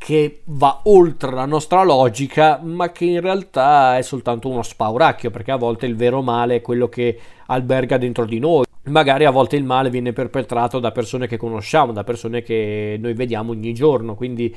che 0.07 0.43
va 0.45 0.83
oltre 0.85 1.33
la 1.33 1.47
nostra 1.47 1.83
logica, 1.83 2.61
ma 2.63 2.93
che 2.93 3.07
in 3.07 3.21
realtà 3.21 3.99
è 3.99 4.03
soltanto 4.03 4.49
uno 4.49 4.63
spauracchio, 4.63 5.33
perché 5.33 5.51
a 5.51 5.57
volte 5.57 5.87
il 5.87 5.97
vero 5.97 6.23
male 6.23 6.55
è 6.55 6.61
quello 6.61 6.89
che 6.89 7.19
alberga 7.47 7.99
dentro 7.99 8.25
di 8.25 8.39
noi. 8.39 8.67
Magari 8.85 9.25
a 9.25 9.33
volte 9.33 9.57
il 9.57 9.65
male 9.65 9.91
viene 9.91 10.13
perpetrato 10.13 10.79
da 10.79 10.93
persone 10.93 11.27
che 11.27 11.37
conosciamo, 11.37 11.91
da 11.91 12.05
persone 12.05 12.43
che 12.43 12.97
noi 13.01 13.15
vediamo 13.15 13.51
ogni 13.51 13.75
giorno, 13.75 14.15
quindi 14.15 14.55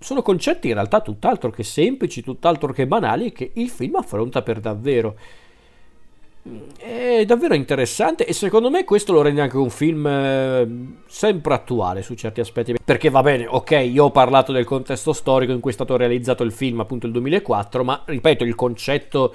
sono 0.00 0.20
concetti 0.20 0.66
in 0.66 0.74
realtà 0.74 1.00
tutt'altro 1.00 1.50
che 1.50 1.62
semplici, 1.62 2.20
tutt'altro 2.20 2.72
che 2.72 2.88
banali 2.88 3.30
che 3.30 3.52
il 3.54 3.68
film 3.68 3.94
affronta 3.94 4.42
per 4.42 4.58
davvero. 4.58 5.14
È 6.76 7.24
davvero 7.24 7.54
interessante 7.54 8.26
e 8.26 8.32
secondo 8.32 8.68
me 8.68 8.82
questo 8.82 9.12
lo 9.12 9.22
rende 9.22 9.42
anche 9.42 9.56
un 9.56 9.70
film 9.70 10.06
eh, 10.06 10.68
sempre 11.06 11.54
attuale 11.54 12.02
su 12.02 12.14
certi 12.14 12.40
aspetti. 12.40 12.74
Perché 12.84 13.10
va 13.10 13.22
bene, 13.22 13.46
ok, 13.46 13.70
io 13.70 14.06
ho 14.06 14.10
parlato 14.10 14.50
del 14.50 14.64
contesto 14.64 15.12
storico 15.12 15.52
in 15.52 15.60
cui 15.60 15.70
è 15.70 15.74
stato 15.74 15.96
realizzato 15.96 16.42
il 16.42 16.50
film, 16.50 16.80
appunto 16.80 17.06
il 17.06 17.12
2004, 17.12 17.84
ma 17.84 18.02
ripeto, 18.04 18.42
il 18.42 18.56
concetto 18.56 19.32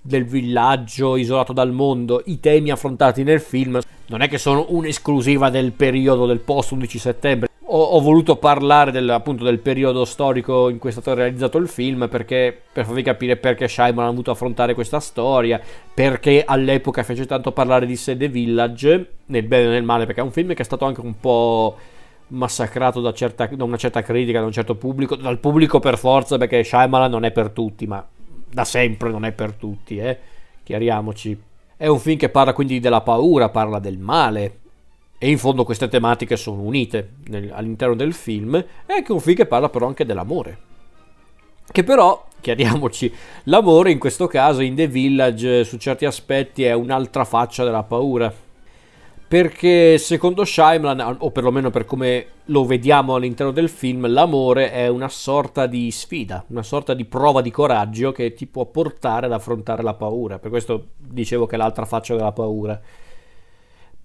del 0.00 0.24
villaggio 0.24 1.16
isolato 1.16 1.52
dal 1.52 1.72
mondo, 1.72 2.22
i 2.26 2.38
temi 2.38 2.70
affrontati 2.70 3.24
nel 3.24 3.40
film 3.40 3.80
non 4.06 4.20
è 4.22 4.28
che 4.28 4.38
sono 4.38 4.66
un'esclusiva 4.68 5.50
del 5.50 5.72
periodo 5.72 6.24
del 6.24 6.38
post 6.38 6.70
11 6.70 6.98
settembre. 6.98 7.47
Ho, 7.70 7.82
ho 7.82 8.00
voluto 8.00 8.36
parlare 8.36 8.90
del, 8.90 9.08
appunto 9.10 9.44
del 9.44 9.58
periodo 9.58 10.04
storico 10.04 10.70
in 10.70 10.78
cui 10.78 10.88
è 10.88 10.92
stato 10.92 11.12
realizzato 11.12 11.58
il 11.58 11.68
film 11.68 12.08
perché 12.08 12.62
per 12.72 12.86
farvi 12.86 13.02
capire 13.02 13.36
perché 13.36 13.68
Shyamalan 13.68 14.06
ha 14.06 14.10
voluto 14.10 14.30
affrontare 14.30 14.74
questa 14.74 15.00
storia, 15.00 15.60
perché 15.92 16.44
all'epoca 16.46 17.02
fece 17.02 17.26
tanto 17.26 17.52
parlare 17.52 17.84
di 17.84 17.96
The 17.96 18.28
Village, 18.28 19.10
nel 19.26 19.42
bene 19.42 19.66
e 19.66 19.68
nel 19.68 19.82
male, 19.82 20.06
perché 20.06 20.20
è 20.20 20.24
un 20.24 20.32
film 20.32 20.54
che 20.54 20.62
è 20.62 20.64
stato 20.64 20.86
anche 20.86 21.00
un 21.00 21.20
po' 21.20 21.76
massacrato 22.28 23.00
da, 23.00 23.12
certa, 23.12 23.46
da 23.46 23.64
una 23.64 23.76
certa 23.76 24.02
critica, 24.02 24.40
da 24.40 24.46
un 24.46 24.52
certo 24.52 24.74
pubblico, 24.74 25.16
dal 25.16 25.38
pubblico 25.38 25.78
per 25.78 25.98
forza 25.98 26.38
perché 26.38 26.64
Shyamalan 26.64 27.10
non 27.10 27.24
è 27.24 27.30
per 27.30 27.50
tutti, 27.50 27.86
ma 27.86 28.06
da 28.50 28.64
sempre 28.64 29.10
non 29.10 29.24
è 29.24 29.32
per 29.32 29.52
tutti, 29.52 29.98
eh? 29.98 30.18
chiariamoci. 30.62 31.42
È 31.76 31.86
un 31.86 31.98
film 31.98 32.18
che 32.18 32.28
parla 32.28 32.52
quindi 32.52 32.80
della 32.80 33.02
paura, 33.02 33.50
parla 33.50 33.78
del 33.78 33.98
male, 33.98 34.58
e 35.18 35.28
in 35.28 35.38
fondo 35.38 35.64
queste 35.64 35.88
tematiche 35.88 36.36
sono 36.36 36.62
unite 36.62 37.14
nel, 37.26 37.50
all'interno 37.52 37.94
del 37.94 38.12
film. 38.12 38.56
È 38.86 38.92
anche 38.92 39.12
un 39.12 39.20
film 39.20 39.36
che 39.36 39.46
parla 39.46 39.68
però 39.68 39.86
anche 39.86 40.04
dell'amore. 40.06 40.58
Che 41.70 41.84
però, 41.84 42.26
chiariamoci, 42.40 43.12
l'amore 43.44 43.90
in 43.90 43.98
questo 43.98 44.26
caso 44.26 44.60
in 44.62 44.74
The 44.74 44.86
Village 44.86 45.64
su 45.64 45.76
certi 45.76 46.04
aspetti 46.04 46.64
è 46.64 46.72
un'altra 46.72 47.24
faccia 47.24 47.64
della 47.64 47.82
paura 47.82 48.32
perché 49.28 49.98
secondo 49.98 50.42
Shyamalan, 50.42 51.18
o 51.20 51.30
perlomeno 51.30 51.68
per 51.68 51.84
come 51.84 52.26
lo 52.46 52.64
vediamo 52.64 53.14
all'interno 53.14 53.52
del 53.52 53.68
film, 53.68 54.10
l'amore 54.10 54.72
è 54.72 54.88
una 54.88 55.10
sorta 55.10 55.66
di 55.66 55.90
sfida, 55.90 56.46
una 56.48 56.62
sorta 56.62 56.94
di 56.94 57.04
prova 57.04 57.42
di 57.42 57.50
coraggio 57.50 58.10
che 58.10 58.32
ti 58.32 58.46
può 58.46 58.64
portare 58.64 59.26
ad 59.26 59.32
affrontare 59.32 59.82
la 59.82 59.92
paura. 59.92 60.38
Per 60.38 60.48
questo 60.48 60.92
dicevo 60.96 61.44
che 61.44 61.56
è 61.56 61.58
l'altra 61.58 61.84
faccia 61.84 62.16
della 62.16 62.32
paura. 62.32 62.80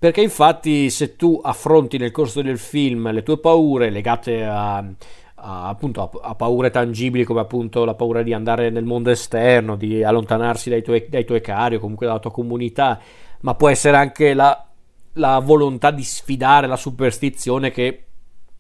Perché 0.04 0.20
infatti 0.20 0.90
se 0.90 1.16
tu 1.16 1.40
affronti 1.42 1.98
nel 1.98 2.12
corso 2.12 2.42
del 2.42 2.58
film 2.58 3.10
le 3.14 3.24
tue 3.24 3.40
paure 3.40 3.90
legate 3.90 4.44
a, 4.44 4.80
a, 4.80 5.70
appunto, 5.70 6.02
a, 6.02 6.28
a, 6.28 6.36
paure 6.36 6.72
tangibili 6.72 7.24
come 7.24 7.40
appunto 7.40 7.86
la 7.86 7.94
paura 7.94 8.22
di 8.22 8.34
andare 8.34 8.70
nel 8.70 8.84
mondo 8.84 9.12
esterno, 9.12 9.78
di 9.78 10.04
allontanarsi 10.04 10.70
dai 10.70 10.84
tuoi, 10.84 11.06
dai 11.08 11.24
tuoi 11.24 11.40
cari 11.40 11.76
o 11.76 11.80
comunque 11.80 12.06
dalla 12.06 12.20
tua 12.20 12.34
comunità, 12.34 13.00
ma 13.44 13.56
può 13.56 13.70
essere 13.70 13.96
anche 13.96 14.34
la, 14.34 14.68
la 15.14 15.40
volontà 15.40 15.90
di 15.90 16.04
sfidare 16.04 16.68
la 16.68 16.76
superstizione 16.76 17.72
che 17.72 18.04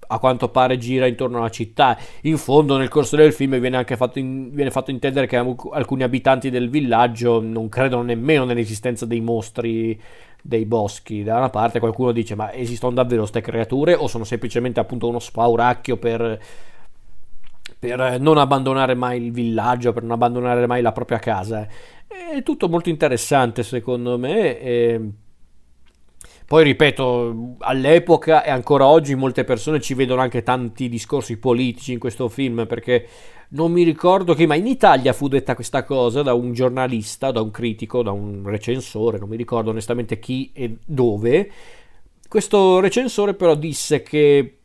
a 0.07 0.19
quanto 0.19 0.50
pare 0.50 0.77
gira 0.77 1.07
intorno 1.07 1.38
alla 1.38 1.50
città. 1.50 1.98
In 2.22 2.38
fondo, 2.38 2.77
nel 2.77 2.89
corso 2.89 3.15
del 3.15 3.33
film 3.33 3.60
viene 3.60 3.77
anche 3.77 3.95
fatto, 3.95 4.19
in, 4.19 4.53
viene 4.53 4.72
fatto 4.72 4.91
intendere 4.91 5.27
che 5.27 5.38
alcuni 5.38 6.03
abitanti 6.03 6.50
del 6.50 6.69
villaggio 6.69 7.41
non 7.41 7.69
credono 7.69 8.03
nemmeno 8.03 8.45
nell'esistenza 8.45 9.05
dei 9.05 9.22
mostri 9.22 10.00
dei 10.41 10.65
boschi. 10.65 11.24
Da 11.24 11.38
una 11.38 11.50
parte 11.50 11.79
qualcuno 11.79 12.12
dice: 12.12 12.36
Ma 12.36 12.53
esistono 12.53 12.93
davvero 12.93 13.22
queste 13.22 13.41
creature 13.41 13.93
o 13.93 14.07
sono 14.07 14.24
semplicemente 14.24 14.79
appunto 14.79 15.07
uno 15.07 15.19
spauracchio 15.19 15.98
per, 15.98 16.39
per 17.79 18.19
non 18.19 18.38
abbandonare 18.38 18.93
mai 18.93 19.24
il 19.24 19.31
villaggio, 19.31 19.93
per 19.93 20.03
non 20.03 20.12
abbandonare 20.12 20.67
mai 20.67 20.81
la 20.81 20.91
propria 20.91 21.19
casa? 21.19 21.67
È 22.07 22.43
tutto 22.43 22.69
molto 22.69 22.89
interessante 22.89 23.63
secondo 23.63 24.17
me. 24.17 24.60
E 24.60 25.12
poi 26.45 26.63
ripeto, 26.63 27.55
all'epoca 27.59 28.43
e 28.43 28.50
ancora 28.50 28.85
oggi 28.85 29.15
molte 29.15 29.43
persone 29.43 29.79
ci 29.79 29.93
vedono 29.93 30.21
anche 30.21 30.43
tanti 30.43 30.89
discorsi 30.89 31.38
politici 31.38 31.93
in 31.93 32.00
questo 32.00 32.29
film 32.29 32.65
perché 32.67 33.07
non 33.50 33.71
mi 33.71 33.83
ricordo 33.83 34.33
che, 34.33 34.47
ma 34.47 34.55
in 34.55 34.67
Italia 34.67 35.13
fu 35.13 35.27
detta 35.27 35.55
questa 35.55 35.83
cosa 35.83 36.21
da 36.21 36.33
un 36.33 36.53
giornalista, 36.53 37.31
da 37.31 37.41
un 37.41 37.51
critico, 37.51 38.01
da 38.01 38.12
un 38.12 38.41
recensore, 38.45 39.19
non 39.19 39.29
mi 39.29 39.38
ricordo 39.38 39.69
onestamente 39.69 40.19
chi 40.19 40.51
e 40.53 40.77
dove. 40.85 41.51
Questo 42.27 42.79
recensore 42.79 43.35
però 43.35 43.55
disse 43.55 44.01
che 44.01 44.57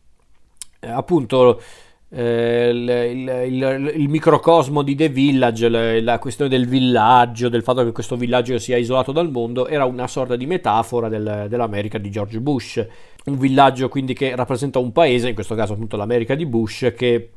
appunto 0.81 1.61
eh, 2.11 2.71
il, 2.71 3.43
il, 3.53 3.93
il, 3.97 4.09
microcosmo 4.09 4.83
di 4.83 4.95
The 4.95 5.09
Village, 5.11 5.69
la, 5.69 6.01
la, 6.01 6.19
questione 6.19 6.51
del 6.51 6.67
villaggio, 6.67 7.49
del 7.49 7.63
fatto 7.63 7.85
che 7.85 7.93
questo 7.93 8.17
villaggio 8.17 8.59
sia 8.59 8.79
isolato 8.79 9.13
dal 9.13 9.31
mondo, 9.31 9.67
era 9.67 9.85
una 9.85 10.07
sorta 10.07 10.35
di 10.35 10.47
metafora 10.47 11.09
del, 11.09 11.47
dell'America 11.49 11.99
di 11.99 12.11
George 12.11 12.41
Bush. 12.41 12.87
Un 13.27 13.37
villaggio 13.37 13.89
quindi 13.89 14.15
che 14.15 14.35
rappresenta 14.35 14.79
un 14.79 14.91
paese, 14.91 15.29
in 15.29 15.35
questo 15.35 15.55
caso 15.55 15.75
appunto 15.75 15.97
l'America 15.97 16.35
di 16.35 16.47
Bush, 16.47 16.93
che 16.97 17.31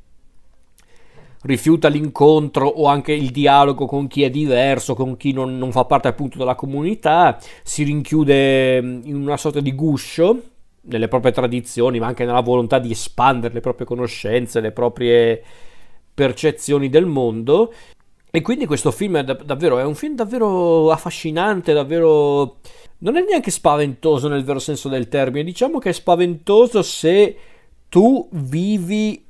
rifiuta 1.43 1.89
l'incontro 1.89 2.67
o 2.67 2.85
anche 2.85 3.11
il 3.11 3.31
dialogo 3.31 3.85
con 3.85 4.07
chi 4.07 4.23
è 4.23 4.29
diverso, 4.29 4.93
con 4.93 5.17
chi 5.17 5.33
non, 5.33 5.57
non 5.57 5.71
fa 5.71 5.83
parte 5.83 6.07
appunto 6.07 6.37
della 6.37 6.55
comunità, 6.55 7.37
si 7.63 7.83
rinchiude 7.83 8.77
in 8.77 9.15
una 9.15 9.37
sorta 9.37 9.59
di 9.59 9.73
guscio 9.73 10.43
nelle 10.81 11.07
proprie 11.07 11.31
tradizioni, 11.31 11.99
ma 11.99 12.07
anche 12.07 12.25
nella 12.25 12.41
volontà 12.41 12.79
di 12.79 12.91
espandere 12.91 13.53
le 13.53 13.59
proprie 13.59 13.85
conoscenze, 13.85 14.61
le 14.61 14.71
proprie 14.71 15.43
percezioni 16.13 16.89
del 16.89 17.05
mondo. 17.05 17.73
E 18.31 18.41
quindi 18.41 18.65
questo 18.65 18.91
film 18.91 19.17
è 19.17 19.23
dav- 19.23 19.43
davvero 19.43 19.77
è 19.77 19.83
un 19.83 19.95
film 19.95 20.15
davvero 20.15 20.89
affascinante, 20.89 21.73
davvero 21.73 22.59
non 22.99 23.17
è 23.17 23.25
neanche 23.27 23.51
spaventoso 23.51 24.27
nel 24.27 24.43
vero 24.43 24.59
senso 24.59 24.87
del 24.87 25.09
termine, 25.09 25.43
diciamo 25.43 25.79
che 25.79 25.89
è 25.89 25.93
spaventoso 25.93 26.81
se 26.81 27.37
tu 27.89 28.27
vivi 28.31 29.25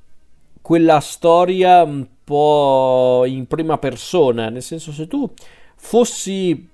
quella 0.62 1.00
storia 1.00 1.81
un 1.81 2.05
po' 2.24 3.24
in 3.25 3.48
prima 3.48 3.77
persona, 3.77 4.50
nel 4.50 4.62
senso 4.62 4.91
se 4.91 5.08
tu 5.08 5.29
fossi 5.75 6.70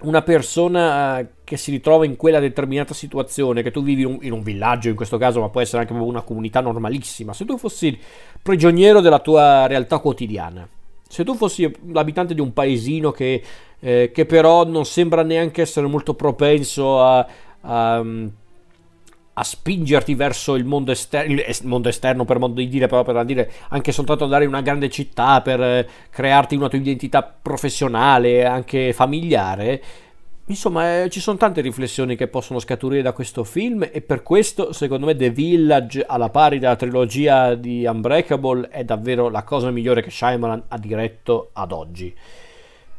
una 0.00 0.22
persona 0.22 1.26
che 1.44 1.56
si 1.58 1.70
ritrova 1.70 2.06
in 2.06 2.16
quella 2.16 2.40
determinata 2.40 2.94
situazione, 2.94 3.62
che 3.62 3.70
tu 3.70 3.82
vivi 3.82 4.02
in 4.02 4.08
un, 4.08 4.18
in 4.22 4.32
un, 4.32 4.42
villaggio 4.42 4.88
in 4.88 4.96
questo 4.96 5.18
caso, 5.18 5.40
ma 5.40 5.50
può 5.50 5.60
essere 5.60 5.82
anche 5.82 5.92
una 5.92 6.22
comunità 6.22 6.60
normalissima, 6.60 7.32
se 7.34 7.44
tu 7.44 7.58
fossi 7.58 7.96
prigioniero 8.42 9.00
della 9.00 9.18
tua 9.18 9.66
realtà 9.66 9.98
quotidiana, 9.98 10.66
se 11.06 11.22
tu 11.22 11.34
fossi 11.34 11.70
l'abitante 11.92 12.34
di 12.34 12.40
un 12.40 12.52
paesino 12.52 13.12
che, 13.12 13.42
eh, 13.78 14.10
che 14.12 14.26
però 14.26 14.64
non 14.64 14.86
sembra 14.86 15.22
neanche 15.22 15.60
essere 15.60 15.86
molto 15.86 16.14
propenso 16.14 17.02
a, 17.02 17.26
a 17.60 18.04
a 19.36 19.42
spingerti 19.42 20.14
verso 20.14 20.54
il 20.54 20.64
mondo, 20.64 20.92
esterno, 20.92 21.32
il 21.32 21.56
mondo 21.62 21.88
esterno 21.88 22.24
per 22.24 22.38
modo 22.38 22.54
di 22.54 22.68
dire, 22.68 22.86
però 22.86 23.02
per 23.02 23.24
dire 23.24 23.50
anche 23.70 23.90
soltanto 23.90 24.24
andare 24.24 24.44
in 24.44 24.50
una 24.50 24.60
grande 24.60 24.88
città 24.88 25.40
per 25.40 25.60
eh, 25.60 25.88
crearti 26.10 26.54
una 26.54 26.68
tua 26.68 26.78
identità 26.78 27.22
professionale, 27.22 28.44
anche 28.44 28.92
familiare. 28.92 29.82
Insomma, 30.46 31.04
eh, 31.04 31.08
ci 31.08 31.20
sono 31.20 31.38
tante 31.38 31.62
riflessioni 31.62 32.16
che 32.16 32.28
possono 32.28 32.58
scaturire 32.58 33.00
da 33.00 33.12
questo 33.12 33.44
film 33.44 33.88
e 33.90 34.02
per 34.02 34.22
questo, 34.22 34.74
secondo 34.74 35.06
me, 35.06 35.16
The 35.16 35.30
Village, 35.30 36.04
alla 36.06 36.28
pari 36.28 36.58
della 36.58 36.76
trilogia 36.76 37.54
di 37.54 37.86
Unbreakable, 37.86 38.68
è 38.68 38.84
davvero 38.84 39.30
la 39.30 39.42
cosa 39.42 39.70
migliore 39.70 40.02
che 40.02 40.10
Shyamalan 40.10 40.64
ha 40.68 40.78
diretto 40.78 41.48
ad 41.54 41.72
oggi. 41.72 42.14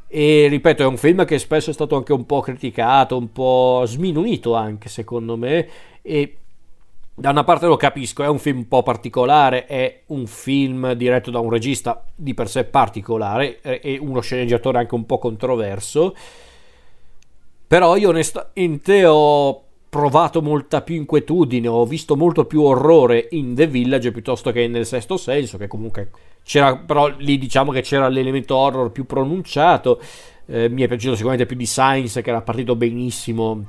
E 0.08 0.48
ripeto, 0.50 0.82
è 0.82 0.88
un 0.88 0.98
film 0.98 1.24
che 1.24 1.38
spesso 1.38 1.70
è 1.70 1.74
stato 1.74 1.96
anche 1.96 2.14
un 2.14 2.26
po' 2.26 2.40
criticato, 2.40 3.16
un 3.16 3.32
po' 3.32 3.84
sminuito 3.86 4.56
anche, 4.56 4.90
secondo 4.90 5.38
me, 5.38 5.68
e 6.02 6.38
da 7.14 7.30
una 7.30 7.44
parte 7.44 7.68
lo 7.68 7.78
capisco, 7.78 8.24
è 8.24 8.28
un 8.28 8.40
film 8.40 8.58
un 8.58 8.68
po' 8.68 8.82
particolare, 8.82 9.68
è 9.68 10.02
un 10.08 10.26
film 10.26 10.94
diretto 10.94 11.30
da 11.30 11.40
un 11.40 11.52
regista 11.52 12.04
di 12.16 12.34
per 12.34 12.50
sé 12.50 12.64
particolare 12.66 13.62
e 13.62 14.00
uno 14.02 14.20
sceneggiatore 14.20 14.80
anche 14.80 14.96
un 14.96 15.06
po' 15.06 15.20
controverso. 15.20 16.16
Però 17.68 17.96
io 17.96 18.10
onestamente 18.10 19.06
ho 19.06 19.64
provato 19.90 20.42
molta 20.42 20.82
più 20.82 20.96
inquietudine, 20.96 21.68
ho 21.68 21.86
visto 21.86 22.16
molto 22.16 22.46
più 22.46 22.62
orrore 22.62 23.28
in 23.32 23.56
The 23.56 23.68
Village 23.68 24.12
piuttosto 24.12 24.52
che 24.52 24.68
nel 24.68 24.86
sesto 24.86 25.18
senso, 25.18 25.58
che 25.58 25.68
comunque 25.68 26.10
c'era, 26.44 26.76
però 26.76 27.08
lì 27.18 27.38
diciamo 27.38 27.72
che 27.72 27.82
c'era 27.82 28.08
l'elemento 28.10 28.56
horror 28.56 28.92
più 28.92 29.06
pronunciato. 29.06 30.00
Eh, 30.48 30.70
mi 30.70 30.84
è 30.84 30.88
piaciuto 30.88 31.16
sicuramente 31.16 31.48
più 31.48 31.56
di 31.56 31.66
Science 31.66 32.22
che 32.22 32.30
era 32.30 32.42
partito 32.42 32.76
benissimo 32.76 33.66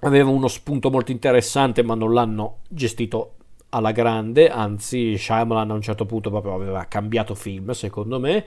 aveva 0.00 0.30
uno 0.30 0.48
spunto 0.48 0.90
molto 0.90 1.10
interessante 1.10 1.82
ma 1.82 1.94
non 1.94 2.12
l'hanno 2.12 2.58
gestito 2.68 3.32
alla 3.70 3.92
grande, 3.92 4.48
anzi 4.48 5.18
Shyamalan 5.18 5.70
a 5.70 5.74
un 5.74 5.82
certo 5.82 6.06
punto 6.06 6.30
proprio 6.30 6.54
aveva 6.54 6.84
cambiato 6.84 7.34
film 7.34 7.70
secondo 7.72 8.18
me. 8.18 8.44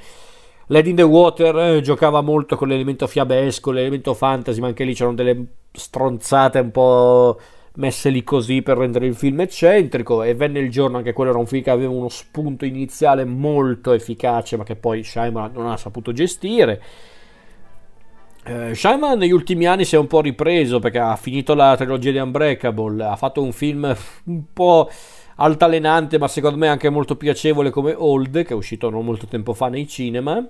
Lady 0.71 0.91
in 0.91 0.97
the 0.97 1.01
Water 1.01 1.55
eh, 1.57 1.81
giocava 1.81 2.21
molto 2.21 2.55
con 2.55 2.67
l'elemento 2.67 3.07
fiabesco, 3.07 3.71
l'elemento 3.71 4.13
fantasy, 4.13 4.59
ma 4.59 4.67
anche 4.67 4.83
lì 4.83 4.93
c'erano 4.93 5.15
delle 5.15 5.45
stronzate 5.71 6.59
un 6.59 6.69
po' 6.69 7.39
messe 7.75 8.09
lì 8.09 8.23
così 8.23 8.61
per 8.61 8.77
rendere 8.77 9.07
il 9.07 9.15
film 9.15 9.41
eccentrico 9.41 10.21
e 10.21 10.35
venne 10.35 10.59
il 10.59 10.69
giorno 10.69 10.97
anche 10.97 11.13
quello 11.13 11.31
era 11.31 11.39
un 11.39 11.47
film 11.47 11.63
che 11.63 11.69
aveva 11.69 11.91
uno 11.91 12.09
spunto 12.09 12.65
iniziale 12.65 13.23
molto 13.25 13.93
efficace 13.93 14.57
ma 14.57 14.63
che 14.63 14.75
poi 14.75 15.03
Shyamalan 15.03 15.53
non 15.53 15.67
ha 15.67 15.77
saputo 15.77 16.11
gestire. 16.11 16.81
Eh, 18.43 18.75
Shyamalan 18.75 19.17
negli 19.17 19.31
ultimi 19.31 19.65
anni 19.65 19.85
si 19.85 19.95
è 19.95 19.97
un 19.97 20.07
po' 20.07 20.21
ripreso 20.21 20.77
perché 20.77 20.99
ha 20.99 21.15
finito 21.15 21.55
la 21.55 21.75
trilogia 21.75 22.11
di 22.11 22.19
Unbreakable, 22.19 23.03
ha 23.03 23.15
fatto 23.15 23.41
un 23.41 23.53
film 23.53 23.91
un 24.25 24.43
po' 24.53 24.87
altalenante 25.39 26.17
ma 26.17 26.27
secondo 26.27 26.57
me 26.57 26.67
anche 26.67 26.89
molto 26.89 27.15
piacevole 27.15 27.69
come 27.69 27.93
Old 27.95 28.43
che 28.43 28.53
è 28.53 28.55
uscito 28.55 28.89
non 28.89 29.05
molto 29.05 29.25
tempo 29.25 29.53
fa 29.53 29.67
nei 29.67 29.87
cinema. 29.87 30.45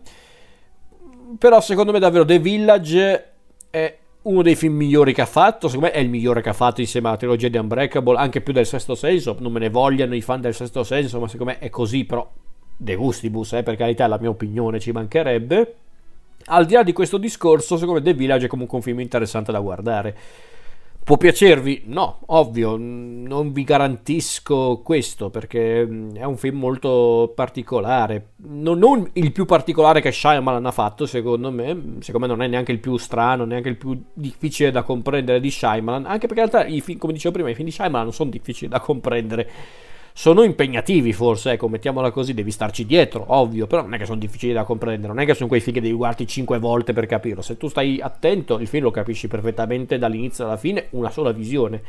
Però 1.38 1.62
secondo 1.62 1.92
me 1.92 2.00
davvero 2.00 2.26
The 2.26 2.40
Village 2.40 3.30
è 3.70 3.98
uno 4.22 4.42
dei 4.42 4.56
film 4.56 4.76
migliori 4.76 5.14
che 5.14 5.22
ha 5.22 5.28
fatto, 5.28 5.68
secondo 5.68 5.88
me 5.88 5.94
è 5.94 6.00
il 6.00 6.10
migliore 6.10 6.42
che 6.42 6.50
ha 6.50 6.54
fatto 6.54 6.82
insieme 6.82 7.08
alla 7.08 7.18
trilogia 7.18 7.48
di 7.48 7.58
Unbreakable, 7.58 8.18
anche 8.18 8.42
più 8.42 8.52
del 8.52 8.66
sesto 8.66 8.96
senso, 8.96 9.36
non 9.40 9.52
me 9.52 9.60
ne 9.60 9.70
vogliano 9.70 10.16
i 10.16 10.22
fan 10.22 10.42
del 10.42 10.54
sesto 10.54 10.84
senso, 10.84 11.20
ma 11.20 11.28
secondo 11.28 11.54
me 11.54 11.60
è 11.60 11.70
così, 11.70 12.04
però 12.04 12.30
de 12.76 12.96
gustibus, 12.96 13.54
eh, 13.54 13.64
per 13.64 13.76
carità 13.76 14.08
la 14.08 14.18
mia 14.20 14.30
opinione, 14.30 14.80
ci 14.80 14.92
mancherebbe 14.92 15.76
al 16.46 16.66
di 16.66 16.74
là 16.74 16.84
di 16.84 16.94
questo 16.94 17.18
discorso, 17.18 17.78
secondo 17.78 18.00
me 18.00 18.06
The 18.06 18.14
Village 18.14 18.46
è 18.46 18.50
comunque 18.50 18.78
un 18.78 18.84
film 18.84 19.00
interessante 19.00 19.52
da 19.52 19.60
guardare. 19.60 20.16
Può 21.04 21.18
piacervi? 21.18 21.84
No, 21.86 22.20
ovvio, 22.28 22.76
non 22.78 23.52
vi 23.52 23.64
garantisco 23.64 24.82
questo 24.84 25.32
perché 25.32 25.84
mm, 25.84 26.16
è 26.16 26.24
un 26.24 26.38
film 26.38 26.60
molto 26.60 27.32
particolare. 27.34 28.34
Non, 28.48 28.78
non, 28.78 29.10
il 29.14 29.32
più 29.32 29.46
particolare 29.46 30.02
che 30.02 30.12
Shyamalan 30.12 30.66
ha 30.68 30.72
fatto, 30.72 31.08
secondo 31.08 31.52
me. 31.52 31.96
Secondo 32.00 32.28
me 32.28 32.34
non 32.34 32.44
è 32.44 32.48
neanche 32.48 32.72
il 32.72 32.80
più 32.80 32.96
strano, 32.98 33.46
neanche 33.46 33.70
il 33.70 33.78
più 33.78 34.00
difficile 34.14 34.70
da 34.70 34.84
comprendere 34.84 35.40
di 35.40 35.50
Shyamalan. 35.50 36.06
Anche 36.06 36.28
perché 36.28 36.44
in 36.44 36.50
realtà, 36.52 36.82
film, 36.82 37.00
come 37.00 37.14
dicevo 37.14 37.34
prima, 37.34 37.50
i 37.50 37.56
film 37.56 37.68
di 37.68 37.74
Shyamalan 37.74 38.04
non 38.04 38.14
sono 38.14 38.30
difficili 38.30 38.70
da 38.70 38.80
comprendere 38.80 39.50
sono 40.14 40.44
impegnativi 40.44 41.14
forse, 41.14 41.52
ecco, 41.52 41.68
mettiamola 41.68 42.12
così, 42.12 42.34
devi 42.34 42.52
starci 42.52 42.86
dietro, 42.86 43.26
ovvio, 43.28 43.68
però 43.68 43.84
non 43.84 43.94
è 43.94 43.98
che 43.98 44.06
sono 44.06 44.20
difficili 44.20 44.54
da 44.54 44.64
comprendere, 44.64 45.14
non 45.14 45.22
è 45.22 45.26
che 45.26 45.34
sono 45.34 45.48
quei 45.48 45.62
film 45.62 45.76
che 45.76 45.82
devi 45.82 45.94
guardarti 45.94 46.28
5 46.28 46.60
volte 46.60 46.94
per 46.94 47.06
capirlo, 47.06 47.42
se 47.42 47.58
tu 47.58 47.68
stai 47.68 48.00
attento 48.02 48.60
il 48.60 48.68
film 48.68 48.84
lo 48.84 48.92
capisci 48.92 49.28
perfettamente 49.28 49.98
dall'inizio 49.98 50.46
alla 50.46 50.58
fine, 50.58 50.88
una 50.92 51.10
sola 51.10 51.32
visione. 51.32 51.82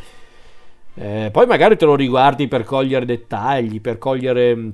Eh, 0.94 1.30
poi 1.33 1.46
magari 1.46 1.76
te 1.76 1.85
lo 1.85 1.94
riguardi 1.94 2.48
per 2.48 2.64
cogliere 2.64 3.04
dettagli, 3.04 3.80
per 3.80 3.98
cogliere 3.98 4.56
mm, 4.56 4.70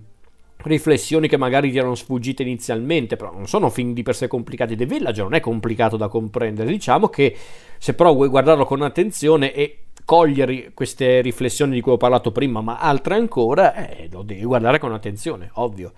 riflessioni 0.64 1.28
che 1.28 1.36
magari 1.36 1.70
ti 1.70 1.78
erano 1.78 1.94
sfuggite 1.94 2.42
inizialmente, 2.42 3.16
però 3.16 3.32
non 3.32 3.46
sono 3.46 3.70
film 3.70 3.92
di 3.92 4.02
per 4.02 4.16
sé 4.16 4.26
complicati. 4.26 4.76
The 4.76 4.86
Village 4.86 5.22
non 5.22 5.34
è 5.34 5.40
complicato 5.40 5.96
da 5.96 6.08
comprendere. 6.08 6.70
Diciamo 6.70 7.08
che 7.08 7.36
se 7.78 7.94
però 7.94 8.12
vuoi 8.12 8.28
guardarlo 8.28 8.64
con 8.64 8.82
attenzione 8.82 9.52
e 9.52 9.78
cogliere 10.06 10.70
queste 10.72 11.20
riflessioni 11.20 11.74
di 11.74 11.82
cui 11.82 11.92
ho 11.92 11.96
parlato 11.98 12.32
prima, 12.32 12.62
ma 12.62 12.78
altre 12.78 13.16
ancora, 13.16 13.74
eh, 13.74 14.08
lo 14.10 14.22
devi 14.22 14.44
guardare 14.44 14.78
con 14.78 14.94
attenzione, 14.94 15.50
ovvio. 15.54 15.92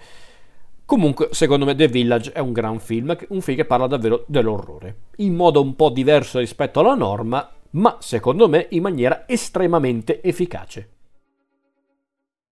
Comunque, 0.86 1.28
secondo 1.32 1.66
me, 1.66 1.74
The 1.74 1.86
Village 1.86 2.32
è 2.32 2.38
un 2.38 2.52
gran 2.52 2.80
film, 2.80 3.14
un 3.28 3.40
film 3.42 3.58
che 3.58 3.66
parla 3.66 3.86
davvero 3.86 4.24
dell'orrore, 4.26 4.96
in 5.16 5.34
modo 5.34 5.60
un 5.60 5.76
po' 5.76 5.90
diverso 5.90 6.38
rispetto 6.38 6.80
alla 6.80 6.94
norma, 6.94 7.48
ma 7.72 7.98
secondo 8.00 8.48
me 8.48 8.66
in 8.70 8.80
maniera 8.80 9.24
estremamente 9.28 10.22
efficace. 10.22 10.88